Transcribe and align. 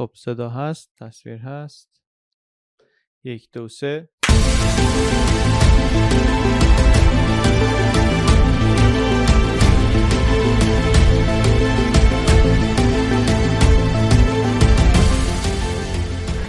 خب 0.00 0.10
صدا 0.14 0.48
هست 0.48 0.92
تصویر 0.96 1.38
هست. 1.38 2.02
یک 3.24 3.50
دو 3.52 3.68
سه. 3.68 4.08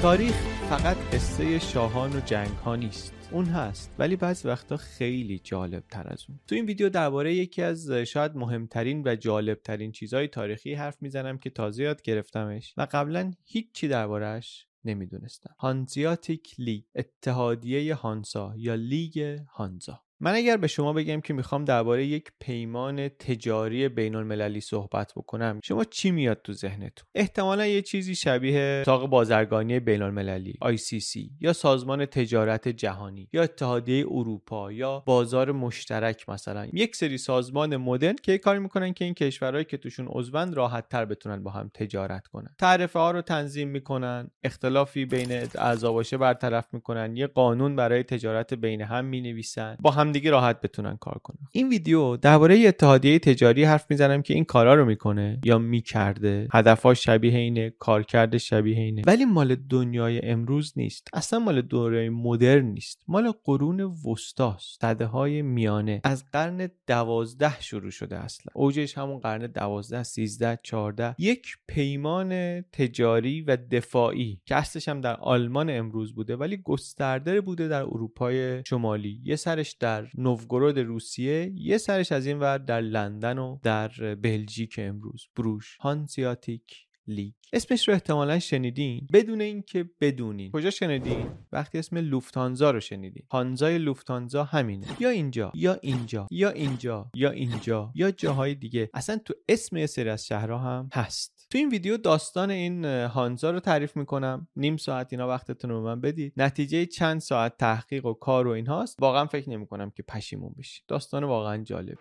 تاریخ 0.01 0.50
فقط 0.71 0.97
قصه 0.97 1.59
شاهان 1.59 2.15
و 2.15 2.19
جنگ 2.19 2.47
ها 2.47 2.75
نیست. 2.75 3.13
اون 3.31 3.45
هست. 3.45 3.95
ولی 3.99 4.15
بعضی 4.15 4.47
وقتا 4.47 4.77
خیلی 4.77 5.39
جالب 5.39 5.83
تر 5.87 6.07
از 6.07 6.25
اون. 6.29 6.39
تو 6.47 6.55
این 6.55 6.65
ویدیو 6.65 6.89
درباره 6.89 7.33
یکی 7.33 7.61
از 7.61 7.91
شاید 7.91 8.35
مهمترین 8.35 9.03
و 9.05 9.15
جالب 9.15 9.61
ترین 9.61 9.91
چیزهای 9.91 10.27
تاریخی 10.27 10.73
حرف 10.73 11.01
می‌زنم 11.01 11.37
که 11.37 11.49
تازه 11.49 11.83
یاد 11.83 12.01
گرفتمش 12.01 12.73
و 12.77 12.87
قبلا 12.91 13.33
هیچی 13.43 13.87
دربارهش 13.87 14.67
نمی‌دونستم. 14.85 15.55
هانزیاتیک 15.59 16.55
لیگ 16.57 16.83
اتحادیه 16.95 17.95
هانسا 17.95 18.53
یا 18.57 18.75
لیگ 18.75 19.39
هانزا. 19.49 20.01
من 20.23 20.35
اگر 20.35 20.57
به 20.57 20.67
شما 20.67 20.93
بگم 20.93 21.21
که 21.21 21.33
می‌خوام 21.33 21.65
درباره 21.65 22.05
یک 22.05 22.31
پیمان 22.39 23.07
تجاری 23.07 23.89
بین 23.89 24.15
المللی 24.15 24.61
صحبت 24.61 25.13
بکنم 25.15 25.59
شما 25.63 25.83
چی 25.83 26.11
میاد 26.11 26.41
تو 26.43 26.53
ذهنتون؟ 26.53 27.07
احتمالا 27.15 27.65
یه 27.65 27.81
چیزی 27.81 28.15
شبیه 28.15 28.79
اتاق 28.81 29.09
بازرگانی 29.09 29.79
بین 29.79 30.01
المللی 30.01 30.53
ICC 30.63 31.29
یا 31.39 31.53
سازمان 31.53 32.05
تجارت 32.05 32.67
جهانی 32.67 33.29
یا 33.33 33.43
اتحادیه 33.43 34.05
اروپا 34.07 34.71
یا 34.71 35.03
بازار 35.05 35.51
مشترک 35.51 36.29
مثلا. 36.29 36.67
یک 36.73 36.95
سری 36.95 37.17
سازمان 37.17 37.77
مدرن 37.77 38.15
که 38.23 38.37
کاری 38.37 38.59
می‌کنن 38.59 38.93
که 38.93 39.05
این 39.05 39.13
کشورهایی 39.13 39.65
که 39.65 39.77
توشون 39.77 40.07
عضون 40.09 40.53
راحت 40.53 40.89
تر 40.89 41.05
بتونن 41.05 41.43
با 41.43 41.51
هم 41.51 41.71
تجارت 41.73 42.27
کنن. 42.27 42.55
تعرفه 42.59 42.99
ها 42.99 43.11
رو 43.11 43.21
تنظیم 43.21 43.67
می‌کنن 43.67 44.31
اختلافی 44.43 45.05
بین 45.05 45.31
اعضا 45.55 45.93
باشه 45.93 46.17
برطرف 46.17 46.73
می‌کنن 46.73 47.17
یه 47.17 47.27
قانون 47.27 47.75
برای 47.75 48.03
تجارت 48.03 48.53
بین 48.53 48.81
هم 48.81 49.05
می‌نویسن 49.05 49.77
با 49.79 49.91
هم 49.91 50.10
دیگه 50.11 50.31
راحت 50.31 50.61
بتونن 50.61 50.97
کار 50.97 51.19
کنن. 51.23 51.37
این 51.51 51.69
ویدیو 51.69 52.17
درباره 52.17 52.67
اتحادیه 52.67 53.19
تجاری 53.19 53.63
حرف 53.63 53.85
می‌زنم 53.89 54.21
که 54.21 54.33
این 54.33 54.43
کارا 54.45 54.75
رو 54.75 54.85
می‌کنه 54.85 55.39
یا 55.43 55.57
می‌کرده. 55.57 56.47
هدفاش 56.51 57.03
شبیه 57.03 57.37
اینه 57.37 57.69
کارکرد 57.79 58.37
شبیه 58.37 58.79
اینه. 58.79 59.01
ولی 59.07 59.25
مال 59.25 59.55
دنیای 59.55 60.25
امروز 60.25 60.73
نیست. 60.75 61.07
اصلا 61.13 61.39
مال 61.39 61.61
دوره 61.61 62.09
مدرن 62.09 62.65
نیست. 62.65 63.03
مال 63.07 63.31
قرون 63.43 63.81
وسطاست. 63.81 64.81
صده 64.81 65.05
های 65.05 65.41
میانه. 65.41 66.01
از 66.03 66.25
قرن 66.31 66.69
دوازده 66.87 67.61
شروع 67.61 67.91
شده 67.91 68.17
اصلا. 68.17 68.51
اوجش 68.55 68.97
همون 68.97 69.19
قرن 69.19 69.47
دوازده 69.47 70.03
سیزده 70.03 70.59
چارده 70.63 71.15
یک 71.17 71.47
پیمان 71.67 72.61
تجاری 72.61 73.41
و 73.41 73.57
دفاعی 73.71 74.41
که 74.45 74.55
اصلش 74.55 74.89
هم 74.89 75.01
در 75.01 75.15
آلمان 75.15 75.69
امروز 75.69 76.15
بوده 76.15 76.35
ولی 76.35 76.57
گسترده 76.57 77.41
بوده 77.41 77.67
در 77.67 77.81
اروپای 77.81 78.63
شمالی. 78.67 79.21
یه 79.23 79.35
سرش 79.35 79.71
در 79.71 80.00
نوگورود 80.17 80.79
روسیه 80.79 81.53
یه 81.55 81.77
سرش 81.77 82.11
از 82.11 82.25
این 82.25 82.39
ور 82.39 82.57
در 82.57 82.81
لندن 82.81 83.37
و 83.37 83.57
در 83.63 84.15
بلژیک 84.15 84.75
امروز. 84.77 85.27
بروش 85.35 85.77
هانسیاتیک 85.81 86.87
لیگ. 87.07 87.33
اسمش 87.53 87.87
رو 87.87 87.93
احتمالا 87.93 88.39
شنیدین. 88.39 89.07
بدون 89.13 89.41
اینکه 89.41 89.89
بدونین. 90.01 90.51
کجا 90.51 90.69
شنیدین؟ 90.69 91.29
وقتی 91.51 91.77
اسم 91.77 91.97
لوفتانزا 91.97 92.71
رو 92.71 92.79
شنیدین. 92.79 93.23
هانزای 93.31 93.77
لوفتانزا 93.77 94.43
همینه. 94.43 94.87
یا 94.99 95.09
اینجا 95.09 95.51
یا 95.55 95.73
اینجا 95.73 96.27
یا 96.31 96.49
اینجا 96.49 97.11
یا 97.13 97.29
اینجا 97.31 97.91
یا 97.95 98.11
جاهای 98.11 98.55
دیگه. 98.55 98.89
اصلا 98.93 99.17
تو 99.17 99.33
اسم 99.49 99.77
یه 99.77 99.85
سری 99.85 100.09
از 100.09 100.25
شهرها 100.25 100.57
هم 100.57 100.89
هست. 100.93 101.40
تو 101.51 101.57
این 101.57 101.69
ویدیو 101.69 101.97
داستان 101.97 102.51
این 102.51 102.85
هانزا 102.85 103.51
رو 103.51 103.59
تعریف 103.59 103.97
می‌کنم. 103.97 104.47
نیم 104.55 104.77
ساعت 104.77 105.07
اینا 105.11 105.27
وقتتون 105.27 105.71
رو 105.71 105.83
من 105.83 106.01
بدید. 106.01 106.33
نتیجه 106.37 106.85
چند 106.85 107.19
ساعت 107.19 107.57
تحقیق 107.57 108.05
و 108.05 108.13
کار 108.13 108.47
و 108.47 108.51
اینهاست. 108.51 108.97
واقعا 109.01 109.25
فکر 109.25 109.49
نمی‌کنم 109.49 109.89
که 109.89 110.03
پشیمون 110.03 110.53
بشید. 110.57 110.83
داستان 110.87 111.23
واقعا 111.23 111.63
جالب. 111.63 111.97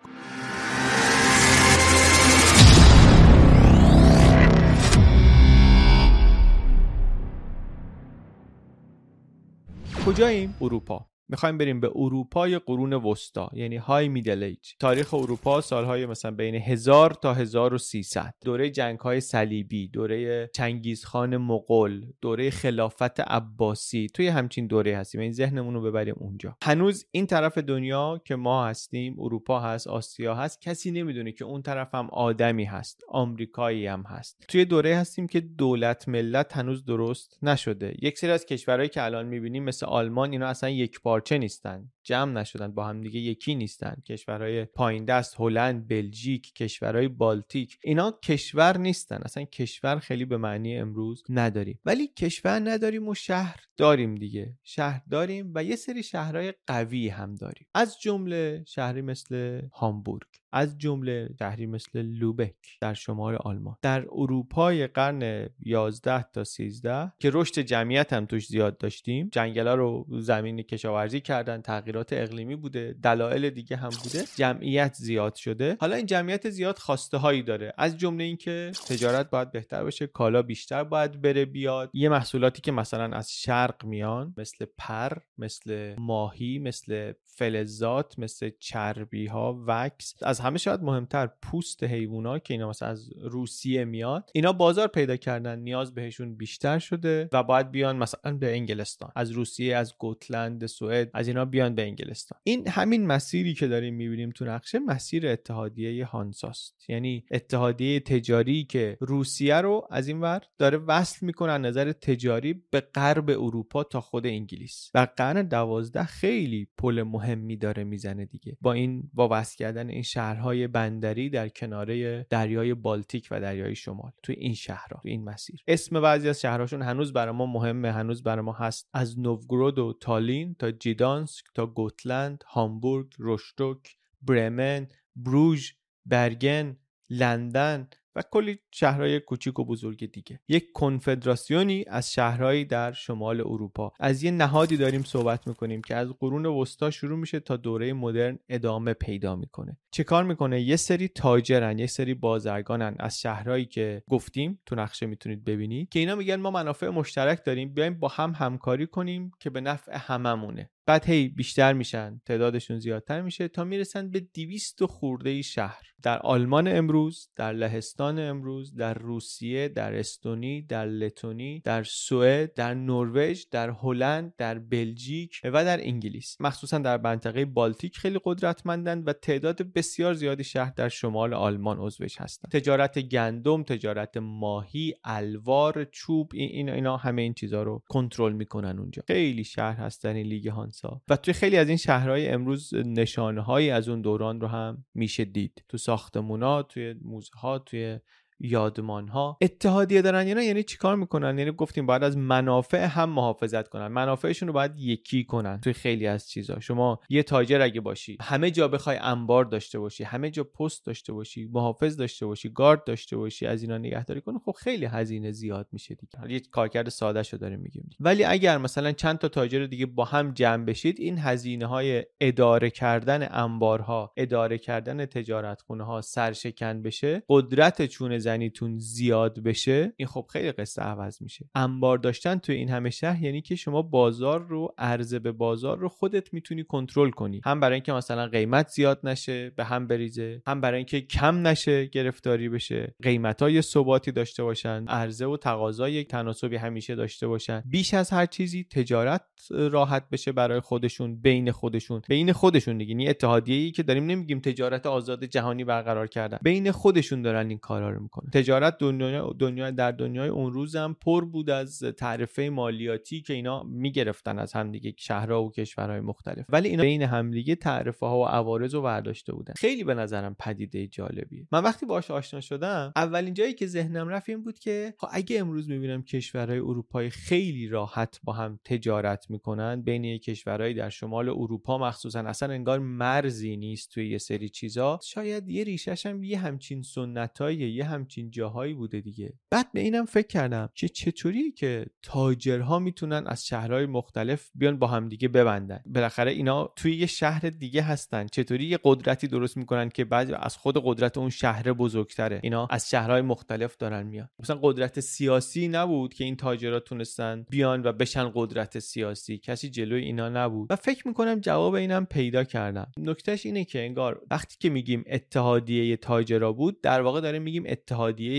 کجاییم؟ 10.05 10.55
اروپا. 10.61 11.10
می‌خوایم 11.31 11.57
بریم 11.57 11.79
به 11.79 11.91
اروپای 11.95 12.59
قرون 12.59 12.93
وسطا 12.93 13.49
یعنی 13.53 13.77
های 13.77 14.07
میدل 14.07 14.43
ایج. 14.43 14.73
تاریخ 14.79 15.13
اروپا 15.13 15.61
سالهای 15.61 16.05
مثلا 16.05 16.31
بین 16.31 16.55
1000 16.55 17.13
تا 17.13 17.33
1300 17.33 18.33
دوره 18.45 18.69
جنگ 18.69 18.99
های 18.99 19.21
صلیبی 19.21 19.87
دوره 19.87 20.49
چنگیزخان 20.53 21.37
مغول 21.37 22.05
دوره 22.21 22.49
خلافت 22.49 23.19
عباسی. 23.19 24.07
توی 24.13 24.27
همچین 24.27 24.67
دوره 24.67 24.97
هستیم 24.97 25.21
این 25.21 25.31
ذهنمون 25.31 25.73
رو 25.73 25.81
ببریم 25.81 26.15
اونجا. 26.17 26.57
هنوز 26.63 27.05
این 27.11 27.27
طرف 27.27 27.57
دنیا 27.57 28.21
که 28.25 28.35
ما 28.35 28.65
هستیم 28.65 29.15
اروپا 29.19 29.59
هست 29.59 29.87
آسیا 29.87 30.35
هست 30.35 30.61
کسی 30.61 30.91
نمی‌دونه 30.91 31.31
که 31.31 31.45
اون 31.45 31.61
طرف 31.61 31.95
هم 31.95 32.09
آدمی 32.09 32.65
هست 32.65 33.03
آمریکایی 33.07 33.87
هم 33.87 34.03
هست. 34.07 34.45
توی 34.47 34.65
دوره 34.65 34.95
هستیم 34.95 35.27
که 35.27 35.39
دولت 35.39 36.09
ملت 36.09 36.57
هنوز 36.57 36.85
درست 36.85 37.37
نشده. 37.41 37.95
یک 38.01 38.17
سری 38.17 38.31
از 38.31 38.45
کشورهایی 38.45 38.89
که 38.89 39.03
الان 39.03 39.25
می‌بینیم 39.25 39.63
مثل 39.63 39.85
آلمان 39.85 40.31
اینا 40.31 40.47
اصلا 40.47 40.69
یک 40.69 40.99
پارچه 41.21 41.37
نیستن 41.37 41.91
جمع 42.03 42.31
نشدن 42.31 42.71
با 42.71 42.87
هم 42.87 43.01
دیگه 43.01 43.19
یکی 43.19 43.55
نیستن. 43.55 43.95
کشورهای 44.07 44.65
پایین 44.65 45.05
دست 45.05 45.35
هلند 45.39 45.87
بلژیک 45.87 46.53
کشورهای 46.53 47.07
بالتیک 47.07 47.77
اینا 47.83 48.19
کشور 48.23 48.77
نیستن. 48.77 49.19
اصلا 49.25 49.43
کشور 49.43 49.99
خیلی 49.99 50.25
به 50.25 50.37
معنی 50.37 50.77
امروز 50.77 51.23
نداریم. 51.29 51.79
ولی 51.85 52.07
کشور 52.07 52.69
نداریم 52.69 53.07
و 53.07 53.13
شهر 53.13 53.59
داریم 53.77 54.15
دیگه. 54.15 54.57
شهر 54.63 55.01
داریم 55.09 55.51
و 55.55 55.63
یه 55.63 55.75
سری 55.75 56.03
شهرهای 56.03 56.53
قوی 56.67 57.09
هم 57.09 57.35
داریم. 57.35 57.67
از 57.73 57.99
جمله 58.01 58.63
شهری 58.67 59.01
مثل 59.01 59.61
هامبورگ 59.73 60.27
از 60.53 60.77
جمله 60.77 61.29
شهری 61.39 61.65
مثل 61.65 62.01
لوبک 62.01 62.55
در 62.81 62.93
شمال 62.93 63.35
آلمان. 63.35 63.75
در 63.81 64.05
اروپای 64.11 64.87
قرن 64.87 65.49
11 65.59 66.25
تا 66.33 66.43
13 66.43 67.11
که 67.19 67.29
رشد 67.33 67.59
جمعیت 67.59 68.13
هم 68.13 68.25
توش 68.25 68.47
زیاد 68.47 68.77
داشتیم 68.77 69.29
جنگلا 69.31 69.75
رو 69.75 70.07
زمین 70.09 70.61
کشاورزی 70.61 71.10
کردن 71.19 71.61
تغییرات 71.61 72.13
اقلیمی 72.13 72.55
بوده 72.55 72.95
دلایل 73.03 73.49
دیگه 73.49 73.77
هم 73.77 73.89
بوده 74.03 74.23
جمعیت 74.35 74.93
زیاد 74.93 75.35
شده. 75.35 75.77
حالا 75.79 75.95
این 75.95 76.05
جمعیت 76.05 76.49
زیاد 76.49 76.77
خواسته 76.77 77.17
هایی 77.17 77.43
داره. 77.43 77.73
از 77.77 77.97
جمله 77.97 78.23
اینکه 78.23 78.71
تجارت 78.87 79.29
باید 79.29 79.51
بهتر 79.51 79.83
بشه 79.83 80.07
کالا 80.07 80.41
بیشتر 80.41 80.83
باید 80.83 81.21
بره 81.21 81.45
بیاد. 81.45 81.89
یه 81.93 82.09
محصولاتی 82.09 82.61
که 82.61 82.71
مثلا 82.71 83.17
از 83.17 83.31
شرق 83.31 83.85
میان 83.85 84.33
مثل 84.37 84.65
پر 84.77 85.11
مثل 85.37 85.95
ماهی 85.97 86.59
مثل 86.59 87.13
فلزات 87.23 88.19
مثل 88.19 88.49
چربی 88.59 89.25
ها 89.25 89.63
وکس 89.67 90.15
از 90.21 90.39
همه 90.39 90.57
شاید 90.57 90.81
مهمتر 90.81 91.29
پوست 91.41 91.83
حیوونا 91.83 92.39
که 92.39 92.53
اینا 92.53 92.69
مثلا 92.69 92.89
از 92.89 93.09
روسیه 93.21 93.85
میاد. 93.85 94.29
اینا 94.33 94.53
بازار 94.53 94.87
پیدا 94.87 95.15
کردن 95.15 95.59
نیاز 95.59 95.93
بهشون 95.93 96.35
بیشتر 96.35 96.79
شده 96.79 97.29
و 97.33 97.43
باید 97.43 97.71
بیان 97.71 97.97
مثلا 97.97 98.37
به 98.37 98.51
انگلستان. 98.53 99.11
از 99.15 99.31
روسیه 99.31 99.75
از 99.75 99.97
گوتلند 99.97 100.65
سوئد 100.65 100.90
از 101.13 101.27
اینا 101.27 101.45
بیان 101.45 101.75
به 101.75 101.81
انگلستان. 101.81 102.39
این 102.43 102.67
همین 102.67 103.07
مسیری 103.07 103.53
که 103.53 103.67
داریم 103.67 103.93
می‌بینیم 103.93 104.29
تو 104.29 104.45
نقشه 104.45 104.79
مسیر 104.79 105.27
اتحادیه 105.27 106.05
هانساست. 106.05 106.89
یعنی 106.89 107.25
اتحادیه 107.31 107.99
تجاری 107.99 108.63
که 108.63 108.97
روسیه 108.99 109.55
رو 109.55 109.87
از 109.91 110.07
این 110.07 110.21
ور 110.21 110.41
داره 110.57 110.77
وصل 110.77 111.25
می‌کنه 111.25 111.57
نظر 111.57 111.91
تجاری 111.91 112.63
به 112.71 112.81
غرب 112.81 113.29
اروپا 113.29 113.83
تا 113.83 114.01
خود 114.01 114.27
انگلیس. 114.27 114.91
و 114.93 115.07
قرن 115.17 115.47
دوازده 115.47 116.03
خیلی 116.03 116.67
پل 116.77 117.03
مهمی 117.03 117.57
داره 117.57 117.83
می‌زنه 117.83 118.25
دیگه. 118.25 118.57
با 118.61 118.73
این 118.73 119.09
با 119.13 119.29
وصل 119.31 119.57
کردن 119.57 119.89
این 119.89 120.03
شهرهای 120.03 120.67
بندری 120.67 121.29
در 121.29 121.49
کناره 121.49 122.27
دریای 122.29 122.73
بالتیک 122.73 123.27
و 123.31 123.41
دریای 123.41 123.75
شمال 123.75 124.11
توی 124.23 124.35
این 124.35 124.53
شهرها 124.53 124.99
توی 125.01 125.11
این 125.11 125.23
مسیر. 125.23 125.63
اسم 125.67 126.01
بعضی 126.01 126.29
از 126.29 126.41
شهرهاشون 126.41 126.81
هنوز 126.81 127.13
برای 127.13 127.35
ما 127.35 127.45
مهمه 127.45 127.91
هنوز 127.91 128.23
برای 128.23 128.45
ما 128.45 128.53
هست. 128.53 128.89
از 128.93 129.19
نوگرود 129.19 129.79
و 129.79 129.97
تالین 130.01 130.55
تا 130.59 130.71
جیدانسک 130.81 131.45
تا 131.55 131.65
گوتلند 131.77 132.43
هامبورگ 132.47 133.07
روشتوک 133.17 133.97
برمن 134.21 134.87
بروژ 135.15 135.71
برگن 136.05 136.77
لندن 137.09 137.89
و 138.15 138.23
کلی 138.31 138.59
شهرهای 138.71 139.19
کوچیک 139.19 139.59
و 139.59 139.65
بزرگ 139.65 140.11
دیگه. 140.11 140.39
یک 140.47 140.71
کنفدراسیونی 140.73 141.85
از 141.87 142.13
شهرهایی 142.13 142.65
در 142.65 142.91
شمال 142.91 143.41
اروپا. 143.41 143.93
از 143.99 144.23
یه 144.23 144.31
نهادی 144.31 144.77
داریم 144.77 145.03
صحبت 145.03 145.47
می‌کنیم 145.47 145.81
که 145.81 145.95
از 145.95 146.09
قرون 146.19 146.45
وسطا 146.45 146.91
شروع 146.91 147.19
میشه 147.19 147.39
تا 147.39 147.57
دوره 147.57 147.93
مدرن 147.93 148.39
ادامه 148.49 148.93
پیدا 148.93 149.35
می‌کنه. 149.35 149.77
چه 149.91 150.03
کار 150.03 150.23
می‌کنه؟ 150.23 150.61
یه 150.61 150.75
سری 150.75 151.07
تاجرن 151.07 151.79
یه 151.79 151.87
سری 151.87 152.13
بازرگانن 152.13 152.95
از 152.99 153.21
شهرهایی 153.21 153.65
که 153.65 154.03
گفتیم. 154.09 154.59
تو 154.65 154.75
نقشه 154.75 155.05
می‌تونید 155.05 155.43
ببینید 155.43 155.89
که 155.89 155.99
اینا 155.99 156.15
میگن 156.15 156.35
ما 156.35 156.51
منافع 156.51 156.89
مشترک 156.89 157.45
داریم. 157.45 157.73
بیایم 157.73 157.99
با 157.99 158.07
هم 158.07 158.33
همکاری 158.37 158.87
کنیم 158.87 159.31
که 159.39 159.49
به 159.49 159.61
نفع 159.61 159.97
هممونه. 159.97 160.69
بعد 160.85 161.05
هی 161.05 161.27
بیشتر 161.27 161.73
میشن 161.73 162.21
تعدادشون 162.25 162.79
زیادتر 162.79 163.21
میشه 163.21 163.47
تا 163.47 163.63
می‌رسن 163.63 164.09
به 164.09 164.19
200 164.19 164.85
خورده 164.85 165.41
شهر. 165.41 165.91
در 166.03 166.19
آلمان 166.19 166.67
امروز 166.67 167.29
در 167.35 167.53
لهستان 167.53 168.19
امروز 168.19 168.75
در 168.75 168.93
روسیه 168.93 169.67
در 169.67 169.95
استونی 169.95 170.61
در 170.61 170.85
لتونی 170.85 171.61
در 171.65 171.83
سوئد 171.83 172.53
در 172.53 172.73
نروژ 172.73 173.43
در 173.51 173.69
هلند 173.69 174.33
در 174.37 174.59
بلژیک 174.59 175.41
و 175.43 175.65
در 175.65 175.87
انگلیس. 175.87 176.37
مخصوصا 176.39 176.77
در 176.77 176.97
منطقه 176.97 177.45
بالتیک 177.45 177.97
خیلی 177.97 178.19
قدرتمندند 178.23 179.07
و 179.07 179.13
تعداد 179.13 179.61
بسیار 179.61 180.13
زیادی 180.13 180.43
شهر 180.43 180.73
در 180.75 180.89
شمال 180.89 181.33
آلمان 181.33 181.77
عضوش 181.79 182.21
هستند 182.21 182.51
تجارت 182.51 182.99
گندم 182.99 183.63
تجارت 183.63 184.17
ماهی 184.17 184.93
الوار 185.03 185.83
چوب 185.83 186.31
این 186.33 186.69
اینا 186.69 186.97
همه 186.97 187.21
این 187.21 187.33
چیزها 187.33 187.63
رو 187.63 187.83
کنترل 187.89 188.33
می‌کنن 188.33 188.79
اونجا. 188.79 189.03
خیلی 189.07 189.43
شهر 189.43 189.75
هستن 189.75 190.13
لیگ 190.13 190.47
هانسا 190.71 191.01
و 191.09 191.15
توی 191.17 191.33
خیلی 191.33 191.57
از 191.57 191.67
این 191.67 191.77
شهرهای 191.77 192.27
امروز 192.27 192.73
نشانه 192.73 193.41
هایی 193.41 193.69
از 193.69 193.89
اون 193.89 194.01
دوران 194.01 194.41
رو 194.41 194.47
هم 194.47 194.85
میشه 194.93 195.25
دید. 195.25 195.63
تو 195.69 195.77
ساختمونا 195.77 196.63
توی 196.63 196.95
موزه 197.01 197.31
ها 197.37 197.59
توی 197.59 197.99
یادمان 198.43 199.07
ها 199.07 199.37
اتحادیه 199.41 200.01
دارن 200.01 200.27
یا 200.27 200.41
یعنی 200.41 200.63
چیکار 200.63 200.95
می‌کنن؟ 200.95 201.39
یعنی 201.39 201.51
گفتیم 201.51 201.85
باید 201.85 202.03
از 202.03 202.17
منافع 202.17 202.85
هم 202.85 203.09
محافظت 203.09 203.67
کنن. 203.67 203.87
منافعشون 203.87 204.47
رو 204.47 204.53
باید 204.53 204.71
یکی 204.77 205.23
کنن 205.23 205.59
توی 205.61 205.73
خیلی 205.73 206.07
از 206.07 206.29
چیزها 206.29 206.59
شما 206.59 206.99
یه 207.09 207.23
تاجر 207.23 207.61
اگه 207.61 207.81
باشی 207.81 208.17
همه 208.21 208.51
جا 208.51 208.67
بخوای 208.67 208.97
انبار 208.97 209.45
داشته 209.45 209.79
باشی 209.79 210.03
همه 210.03 210.29
جا 210.29 210.43
پست 210.43 210.85
داشته 210.85 211.13
باشی 211.13 211.49
محافظ 211.53 211.97
داشته 211.97 212.25
باشی 212.25 212.49
گارد 212.49 212.83
داشته 212.83 213.17
باشی 213.17 213.45
از 213.45 213.61
اینا 213.61 213.77
نگهداری 213.77 214.21
کنی 214.21 214.39
خب 214.45 214.51
خیلی 214.51 214.85
هزینه 214.85 215.31
زیاد 215.31 215.67
میشه 215.71 215.95
دیگه. 215.95 216.31
یه 216.33 216.39
کارکرد 216.39 216.89
ساده 216.89 217.23
شو 217.23 217.37
داریم 217.37 217.59
میگیم 217.59 217.89
ولی 217.99 218.23
اگر 218.23 218.57
مثلا 218.57 218.91
چند 218.91 219.17
تا 219.17 219.27
تاجر 219.27 219.65
دیگه 219.65 219.85
با 219.85 220.05
هم 220.05 220.31
جمع 220.31 220.65
بشید 220.65 220.99
این 220.99 221.19
هزینه 221.19 221.65
های 221.65 222.05
اداره 222.21 222.69
کردن 222.69 223.27
انبارها 223.31 224.13
اداره 224.17 224.57
کردن 224.57 225.05
تجارتخونه 225.05 225.83
ها 225.83 226.01
سرشکن 226.01 226.81
بشه 226.81 227.23
قدرت 227.29 227.85
چونه 227.85 228.19
زنیتون 228.31 228.77
زیاد 228.77 229.39
بشه 229.39 229.93
این 229.97 230.07
خب 230.07 230.25
خیلی 230.29 230.51
قصه 230.51 230.81
عوض 230.81 231.21
میشه. 231.21 231.49
انبار 231.55 231.97
داشتن 231.97 232.37
توی 232.37 232.55
این 232.55 232.69
همه 232.69 232.89
شهر 232.89 233.23
یعنی 233.23 233.41
که 233.41 233.55
شما 233.55 233.81
بازار 233.81 234.47
رو 234.47 234.73
عرضه 234.77 235.19
به 235.19 235.31
بازار 235.31 235.77
رو 235.77 235.89
خودت 235.89 236.33
می‌تونی 236.33 236.63
کنترل 236.63 237.09
کنی. 237.09 237.41
هم 237.45 237.59
برای 237.59 237.73
اینکه 237.73 237.93
مثلا 237.93 238.27
قیمت 238.27 238.67
زیاد 238.67 238.99
نشه 239.03 239.49
به 239.49 239.63
هم 239.63 239.87
بریزه 239.87 240.41
هم 240.47 240.61
برای 240.61 240.77
اینکه 240.77 241.01
کم 241.01 241.47
نشه 241.47 241.85
گرفتاری 241.85 242.49
بشه. 242.49 242.95
قیمت 243.03 243.41
های 243.41 243.61
ثباتی 243.61 244.11
داشته 244.11 244.43
باشن 244.43 244.85
عرضه 244.87 245.25
و 245.25 245.37
تقاضا 245.37 245.89
یک 245.89 246.07
تناسبی 246.07 246.55
همیشه 246.55 246.95
داشته 246.95 247.27
باشن. 247.27 247.63
بیش 247.65 247.93
از 247.93 248.09
هر 248.09 248.25
چیزی 248.25 248.63
تجارت 248.63 249.21
راحت 249.49 250.09
بشه 250.09 250.31
برای 250.31 250.59
خودشون 250.59 251.21
بین 251.21 251.51
خودشون. 251.51 252.01
بین 252.09 252.33
خودشون 252.33 252.77
دیگه 252.77 252.95
این 252.97 253.09
اتحادیه 253.09 253.55
ای 253.55 253.71
که 253.71 253.83
داریم 253.83 254.05
نمیگیم 254.05 254.39
تجارت 254.39 254.85
آزاد 254.85 255.25
جهانی 255.25 255.63
برقرار 255.63 256.07
کردن. 256.07 256.37
بین 256.41 256.71
خودشون 256.71 257.21
دارن 257.21 257.49
این 257.49 257.57
کارا 257.57 257.89
رو 257.89 258.01
می‌کنن. 258.01 258.20
تجارت 258.33 258.77
دنیا, 258.77 259.35
دنیا 259.39 259.71
در 259.71 259.91
دنیای 259.91 260.29
اون 260.29 260.53
روز 260.53 260.75
هم 260.75 260.95
پر 261.01 261.25
بود 261.25 261.49
از 261.49 261.79
تعرفه 261.79 262.49
مالیاتی 262.49 263.21
که 263.21 263.33
اینا 263.33 263.63
می‌گرفتن 263.63 264.39
از 264.39 264.53
همدیگه 264.53 264.93
شهرها 264.97 265.43
و 265.43 265.51
کشورهای 265.51 265.99
مختلف. 265.99 266.45
ولی 266.49 266.69
اینا 266.69 266.83
بین 266.83 267.01
همدیگه 267.01 267.55
تعرفه 267.55 268.05
ها 268.05 268.19
و 268.19 268.25
عوارض 268.25 268.75
رو 268.75 268.81
برداشته 268.81 269.33
بودن. 269.33 269.53
خیلی 269.57 269.83
به 269.83 269.93
نظرم 269.93 270.35
پدیده 270.39 270.87
جالبیه. 270.87 271.47
من 271.51 271.63
وقتی 271.63 271.85
باهاش 271.85 272.11
آشنا 272.11 272.41
شدم 272.41 272.91
اولین 272.95 273.33
جایی 273.33 273.53
که 273.53 273.67
ذهنم 273.67 274.07
رفت 274.07 274.29
این 274.29 274.43
بود 274.43 274.59
که 274.59 274.93
خب 274.97 275.07
اگه 275.11 275.39
امروز 275.39 275.69
می‌بینم 275.69 276.03
کشورهای 276.03 276.59
اروپایی 276.59 277.09
خیلی 277.09 277.67
راحت 277.67 278.19
با 278.23 278.33
هم 278.33 278.59
تجارت 278.65 279.29
می‌کنن 279.29 279.81
بین 279.81 280.17
کشورهای 280.17 280.73
در 280.73 280.89
شمال 280.89 281.29
اروپا 281.29 281.77
مخصوصا 281.77 282.19
اصلا 282.19 282.53
انگار 282.53 282.79
مرزی 282.79 283.57
نیست 283.57 283.91
توی 283.91 284.09
یه 284.09 284.17
سری 284.17 284.49
چیزا 284.49 284.99
شاید 285.03 285.49
یه 285.49 285.63
ریشش 285.63 286.05
هم 286.05 286.23
یه 286.23 286.39
همچین 286.39 286.81
سنتایی 286.81 287.57
یه 287.57 287.83
همچین 287.85 288.10
جاهایی 288.19 288.73
بوده 288.73 289.01
دیگه. 289.01 289.33
بعد 289.49 289.71
به 289.73 289.79
اینم 289.79 290.05
فکر 290.05 290.27
کردم 290.27 290.69
که 290.75 290.87
چطوریه 290.87 291.51
که 291.51 291.85
تاجرها 292.01 292.79
می‌تونن 292.79 293.23
از 293.27 293.47
شهرهای 293.47 293.85
مختلف 293.85 294.49
بیان 294.55 294.79
با 294.79 294.87
هم 294.87 295.09
دیگه 295.09 295.27
ببندن؟ 295.27 295.83
بالاخره 295.85 296.31
اینا 296.31 296.73
توی 296.75 296.95
یه 296.95 297.05
شهر 297.05 297.39
دیگه 297.39 297.81
هستن. 297.81 298.27
چطوری 298.27 298.65
یه 298.65 298.79
قدرتی 298.83 299.27
درست 299.27 299.57
می‌کنن 299.57 299.89
که 299.89 300.05
بعد 300.05 300.31
از 300.31 300.57
خود 300.57 300.81
قدرت 300.83 301.17
اون 301.17 301.29
شهر 301.29 301.73
بزرگتره؟ 301.73 302.39
اینا 302.43 302.67
از 302.69 302.89
شهرهای 302.89 303.21
مختلف 303.21 303.77
دارن 303.77 304.07
میان. 304.07 304.29
مثلا 304.39 304.59
قدرت 304.61 304.99
سیاسی 304.99 305.67
نبود 305.67 306.13
که 306.13 306.23
این 306.23 306.35
تاجرها 306.35 306.79
تونستن 306.79 307.45
بیان 307.49 307.83
و 307.85 307.91
بشن 307.91 308.31
قدرت 308.35 308.79
سیاسی. 308.79 309.37
کسی 309.37 309.69
جلوی 309.69 310.03
اینا 310.03 310.29
نبود. 310.29 310.71
و 310.71 310.75
فکر 310.75 311.07
می‌کنم 311.07 311.39
جواب 311.39 311.73
اینم 311.73 312.05
پیدا 312.05 312.43
کردم. 312.43 312.91
نکتهش 312.97 313.45
اینه 313.45 313.65
که 313.65 313.79
انگار 313.79 314.21
وقتی 314.31 314.57
که 314.59 314.69
میگیم 314.69 315.03
اتحادیه 315.07 315.97
تاجرا 315.97 316.53
بود 316.53 316.81
در 316.81 317.01
واقع 317.01 317.21
داریم 317.21 317.41
میگیم 317.41 317.63
اتحادیه 317.67 317.90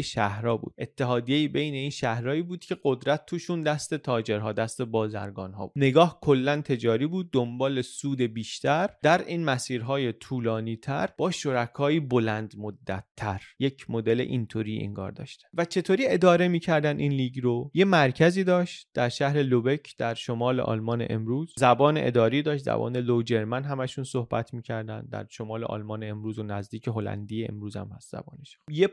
شهرها 0.03 0.57
بود. 0.57 0.75
اتحادیه 0.79 1.49
بین 1.49 1.75
این 1.75 1.91
شهرهایی 1.91 2.43
بود 2.43 2.65
که 2.65 2.77
قدرت 2.85 3.27
توشون 3.27 3.63
دست 3.63 3.95
تاجرها 3.95 4.53
دست 4.53 4.83
بازرگانها 4.83 5.67
بود. 5.67 5.73
نگاه 5.77 6.19
کلا 6.21 6.61
تجاری 6.61 7.07
بود 7.07 7.31
دنبال 7.33 7.83
سود 7.83 8.21
بیشتر. 8.21 8.91
در 9.03 9.25
این 9.25 9.45
مسیرهای 9.45 10.13
طولانی 10.13 10.77
تر 10.77 11.09
با 11.19 11.31
شرکایی 11.31 12.01
بلند 12.01 12.55
مدت 12.59 13.05
تر 13.17 13.43
یک 13.59 13.91
مدل 13.91 14.21
اینطوری 14.21 14.81
انگار 14.81 15.11
داشته 15.11 15.47
و 15.55 15.65
چطوری 15.65 16.07
اداره 16.07 16.49
می‌کردن 16.49 16.99
این 16.99 17.13
لیگ 17.13 17.41
رو؟ 17.41 17.71
یه 17.75 17.85
مرکزی 17.85 18.45
داشت 18.45 18.89
در 18.95 19.09
شهر 19.09 19.43
لوبک 19.43 19.95
در 19.99 20.15
شمال 20.15 20.61
آلمان 20.61 21.07
امروز. 21.11 21.55
زبان 21.59 21.97
اداری 21.97 22.43
داشت 22.43 22.65
زبان 22.65 22.97
لوجرمن 22.97 23.65
همشون 23.65 24.05
صحبت 24.05 24.55
می‌کردن. 24.55 25.07
در 25.11 25.27
شمال 25.31 25.65
آلمان 25.65 26.05
امروز 26.05 26.39
و 26.39 26.43
نزدیک 26.43 26.89
هلندی 26.89 27.47
امروز 27.47 27.77
هم 27.77 27.91
هست 27.97 28.11
زبانش. 28.11 28.59
یه 28.71 28.87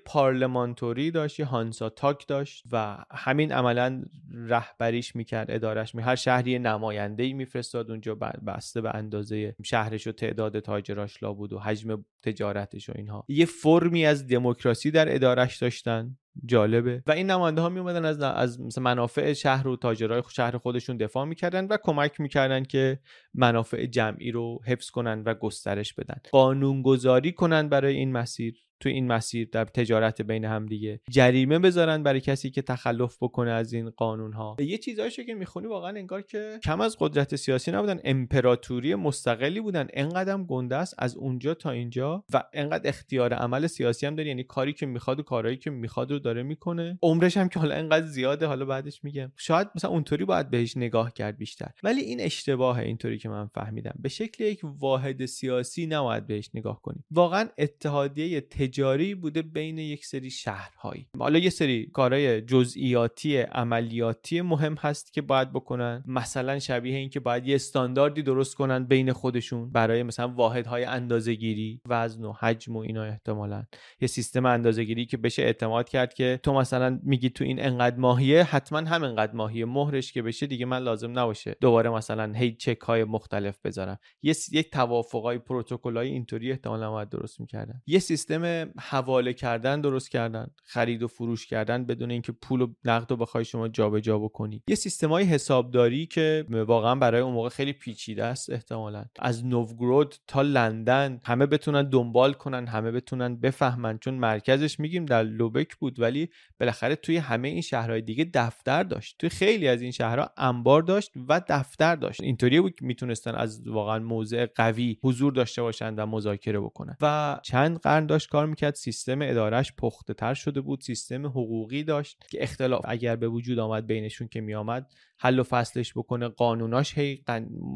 کرمانتوری 0.49 1.11
داشت 1.11 1.39
یه 1.39 1.45
هانسا 1.45 1.89
تاک 1.89 2.27
داشت 2.27 2.63
و 2.71 2.97
همین 3.11 3.51
عملا 3.51 4.03
رهبریش 4.33 5.15
می‌کرد 5.15 5.51
ادارش 5.51 5.95
می 5.95 6.01
هر 6.01 6.15
شهری 6.15 6.59
نماینده 6.59 7.23
ای 7.23 7.33
میفرستاد 7.33 7.91
اونجا 7.91 8.15
بسته 8.47 8.81
به 8.81 8.95
اندازه 8.95 9.55
شهرش 9.63 10.07
و 10.07 10.11
تعداد 10.11 10.59
تاجراش 10.59 11.23
لا 11.23 11.33
بود 11.33 11.53
و 11.53 11.59
حجم 11.59 12.05
تجارتش 12.23 12.89
و 12.89 12.93
اینها. 12.95 13.25
یه 13.27 13.45
فرمی 13.45 14.05
از 14.05 14.27
دموکراسی 14.27 14.91
در 14.91 15.15
ادارش 15.15 15.57
داشتن. 15.57 16.17
جالبه. 16.45 17.03
و 17.07 17.11
این 17.11 17.31
نماینده 17.31 17.61
ها 17.61 17.69
می 17.69 17.79
اومدن 17.79 18.05
از 18.05 18.21
از 18.21 18.79
منافع 18.79 19.33
شهر 19.33 19.67
و 19.67 19.75
تاجرای 19.75 20.23
شهر 20.29 20.57
خودشون 20.57 20.97
دفاع 20.97 21.25
می‌کردن 21.25 21.65
و 21.65 21.77
کمک 21.83 22.19
می‌کردن 22.19 22.63
که 22.63 22.99
منافع 23.33 23.85
جمعی 23.85 24.31
رو 24.31 24.59
حفظ 24.65 24.89
کنن 24.89 25.23
و 25.25 25.33
گسترش 25.33 25.93
بدن. 25.93 26.21
قانونگذاری 26.31 27.31
کنن 27.31 27.69
برای 27.69 27.95
این 27.95 28.11
مسیر. 28.11 28.68
تو 28.79 28.89
این 28.89 29.07
مسیر 29.07 29.49
در 29.51 29.65
تجارت 29.65 30.21
بین 30.21 30.45
هم 30.45 30.65
دیگه 30.65 31.01
جریمه 31.09 31.59
بذارن 31.59 32.03
برای 32.03 32.21
کسی 32.21 32.49
که 32.49 32.61
تخلف 32.61 33.17
بکنه 33.21 33.51
از 33.51 33.73
این 33.73 33.89
قانون 33.89 34.33
ها 34.33 34.57
یه 34.59 34.77
چیزایشو 34.77 35.23
که 35.23 35.33
می‌خونی 35.33 35.67
واقعا 35.67 35.89
انگار 35.89 36.21
که 36.21 36.59
کم 36.63 36.81
از 36.81 36.97
قدرت 36.99 37.35
سیاسی 37.35 37.71
نبودن 37.71 37.99
امپراتوری 38.03 38.95
مستقلی 38.95 39.61
بودن. 39.61 39.87
انقدرم 39.93 40.45
گنده 40.45 40.75
است 40.75 40.95
از 40.97 41.15
اونجا 41.15 41.53
تا 41.53 41.71
اینجا 41.71 42.23
و 42.33 42.43
انقدر 42.53 42.89
اختیار 42.89 43.33
عمل 43.33 43.67
سیاسی 43.67 44.05
هم 44.05 44.15
داره 44.15 44.27
یعنی 44.27 44.43
کاری 44.43 44.73
که 44.73 44.85
می‌خواد 44.85 45.19
و 45.19 45.23
کارهایی 45.23 45.57
که 45.57 45.69
می‌خواد 45.69 46.11
رو 46.11 46.19
داره 46.19 46.43
می‌کنه. 46.43 46.99
عمرش 47.01 47.37
هم 47.37 47.49
که 47.49 47.59
حالا 47.59 47.75
انقدر 47.75 48.05
زیاده 48.05 48.45
حالا 48.45 48.65
بعدش 48.65 49.03
میگم. 49.03 49.31
شاید 49.37 49.67
مثلا 49.75 49.91
اونطوری 49.91 50.25
باید 50.25 50.49
بهش 50.49 50.77
نگاه 50.77 51.13
کرد 51.13 51.37
بیشتر. 51.37 51.71
ولی 51.83 52.01
این 52.01 52.21
اشتباهه 52.21 52.83
اینطوری 52.83 53.17
که 53.17 53.29
من 53.29 53.47
فهمیدم. 53.47 53.95
به 53.99 54.09
شکل 54.09 54.43
یک 54.43 54.59
واحد 54.63 55.25
سیاسی 55.25 55.87
نباید 55.87 56.27
بهش 56.27 56.49
نگاه 56.53 56.81
کنیم. 56.81 57.05
واقعا 57.11 57.49
اتحادیه 57.57 58.41
تجاری 58.69 59.15
بوده 59.15 59.41
بین 59.41 59.77
یک 59.77 60.05
سری 60.05 60.29
شهرهایی. 60.29 61.07
حالا 61.19 61.39
یه 61.39 61.49
سری 61.49 61.85
کارهای 61.85 62.41
جزئیاتی 62.41 63.37
عملیاتی 63.37 64.41
مهم 64.41 64.75
هست 64.75 65.13
که 65.13 65.21
باید 65.21 65.53
بکنن. 65.53 66.03
مثلا 66.07 66.59
شبیه 66.59 66.97
این 66.97 67.09
که 67.09 67.19
باید 67.19 67.47
یه 67.47 67.55
استانداردی 67.55 68.21
درست 68.21 68.55
کنن 68.55 68.83
بین 68.83 69.13
خودشون 69.13 69.71
برای 69.71 70.03
مثلا 70.03 70.27
واحدهای 70.27 70.83
اندازه‌گیری 70.83 71.81
وزن 71.85 72.25
و 72.25 72.33
حجم 72.33 72.75
و 72.75 72.79
اینا 72.79 73.03
احتمالا. 73.03 73.63
یه 74.01 74.07
سیستم 74.07 74.45
اندازه‌گیری 74.45 75.05
که 75.05 75.17
بشه 75.17 75.41
اعتماد 75.41 75.89
کرد 75.89 76.13
که 76.13 76.39
تو 76.43 76.53
مثلا 76.53 76.99
میگی 77.03 77.29
تو 77.29 77.43
این 77.43 77.65
انقدر 77.65 77.97
ماهیه 77.97 78.43
حتما 78.43 78.79
هم 78.79 79.03
انقدر 79.03 79.33
ماهیه 79.33 79.65
مهرش 79.65 80.13
که 80.13 80.21
بشه 80.21 80.47
دیگه 80.47 80.65
من 80.65 80.83
لازم 80.83 81.19
نباشه. 81.19 81.55
دوباره 81.61 81.89
مثلا 81.89 82.33
هی 82.33 82.55
چک 82.55 82.79
های 82.79 83.03
مختلف 83.03 83.59
بذارم. 83.63 83.99
یه 84.21 84.35
یک 84.51 84.71
توافقای 84.71 85.37
پروتکلای 85.37 86.09
اینطوری 86.09 86.51
احتمالا 86.51 86.91
باید 86.91 87.09
درست 87.09 87.39
می‌کردن. 87.39 87.81
یه 87.87 87.99
سیستم 87.99 88.58
حواله 88.79 89.33
کردن 89.33 89.81
درست 89.81 90.11
کردن 90.11 90.47
خرید 90.63 91.03
و 91.03 91.07
فروش 91.07 91.47
کردن 91.47 91.85
بدون 91.85 92.11
اینکه 92.11 92.31
پول 92.31 92.61
و 92.61 92.67
نقد 92.85 93.11
رو 93.11 93.17
بخوای 93.17 93.45
شما 93.45 93.67
جابجا 93.67 94.09
جا 94.09 94.19
بکنی. 94.19 94.63
یه 94.67 94.75
سیستمای 94.75 95.23
حسابداری 95.23 96.05
که 96.05 96.45
واقعا 96.49 96.95
برای 96.95 97.21
اون 97.21 97.33
موقع 97.33 97.49
خیلی 97.49 97.73
پیچیده 97.73 98.25
است 98.25 98.49
احتمالا. 98.49 99.05
از 99.19 99.45
نوگرود 99.45 100.15
تا 100.27 100.41
لندن 100.41 101.21
همه 101.25 101.45
بتونن 101.45 101.89
دنبال 101.89 102.33
کنن 102.33 102.67
همه 102.67 102.91
بتونن 102.91 103.35
بفهمن. 103.35 103.97
چون 103.97 104.13
مرکزش 104.13 104.79
میگیم 104.79 105.05
در 105.05 105.23
لوبک 105.23 105.75
بود 105.75 105.99
ولی 105.99 106.29
بالاخره 106.59 106.95
توی 106.95 107.17
همه 107.17 107.47
این 107.47 107.61
شهرهای 107.61 108.01
دیگه 108.01 108.29
دفتر 108.33 108.83
داشت. 108.83 109.15
توی 109.19 109.29
خیلی 109.29 109.67
از 109.67 109.81
این 109.81 109.91
شهرها 109.91 110.29
انبار 110.37 110.81
داشت 110.81 111.11
و 111.29 111.41
دفتر 111.49 111.95
داشت. 111.95 112.21
اینطوری 112.21 112.61
بود 112.61 112.73
می‌تونستن 112.81 113.35
از 113.35 113.67
واقعا 113.67 113.99
موضع 113.99 114.45
قوی 114.45 114.97
حضور 115.03 115.33
داشته 115.33 115.61
باشند 115.61 115.99
و 115.99 116.05
مذاکره 116.05 116.59
بکنن. 116.59 116.97
و 117.01 117.39
چند 117.43 117.79
قرن 117.79 118.05
داشت 118.05 118.29
کار 118.29 118.45
می‌کرد. 118.49 118.75
سیستم 118.75 119.21
ادارش 119.21 119.73
پخته 119.77 120.13
تر 120.13 120.33
شده 120.33 120.61
بود. 120.61 120.81
سیستم 120.81 121.25
حقوقی 121.25 121.83
داشت 121.83 122.25
که 122.31 122.43
اختلاف 122.43 122.81
اگر 122.87 123.15
به 123.15 123.27
وجود 123.27 123.59
آمد 123.59 123.87
بینشون 123.87 124.27
که 124.27 124.41
میآمد 124.41 124.91
حل 125.21 125.39
و 125.39 125.43
فصلش 125.43 125.93
بکنه. 125.93 126.27
قانوناش 126.27 126.97
هی 126.97 127.23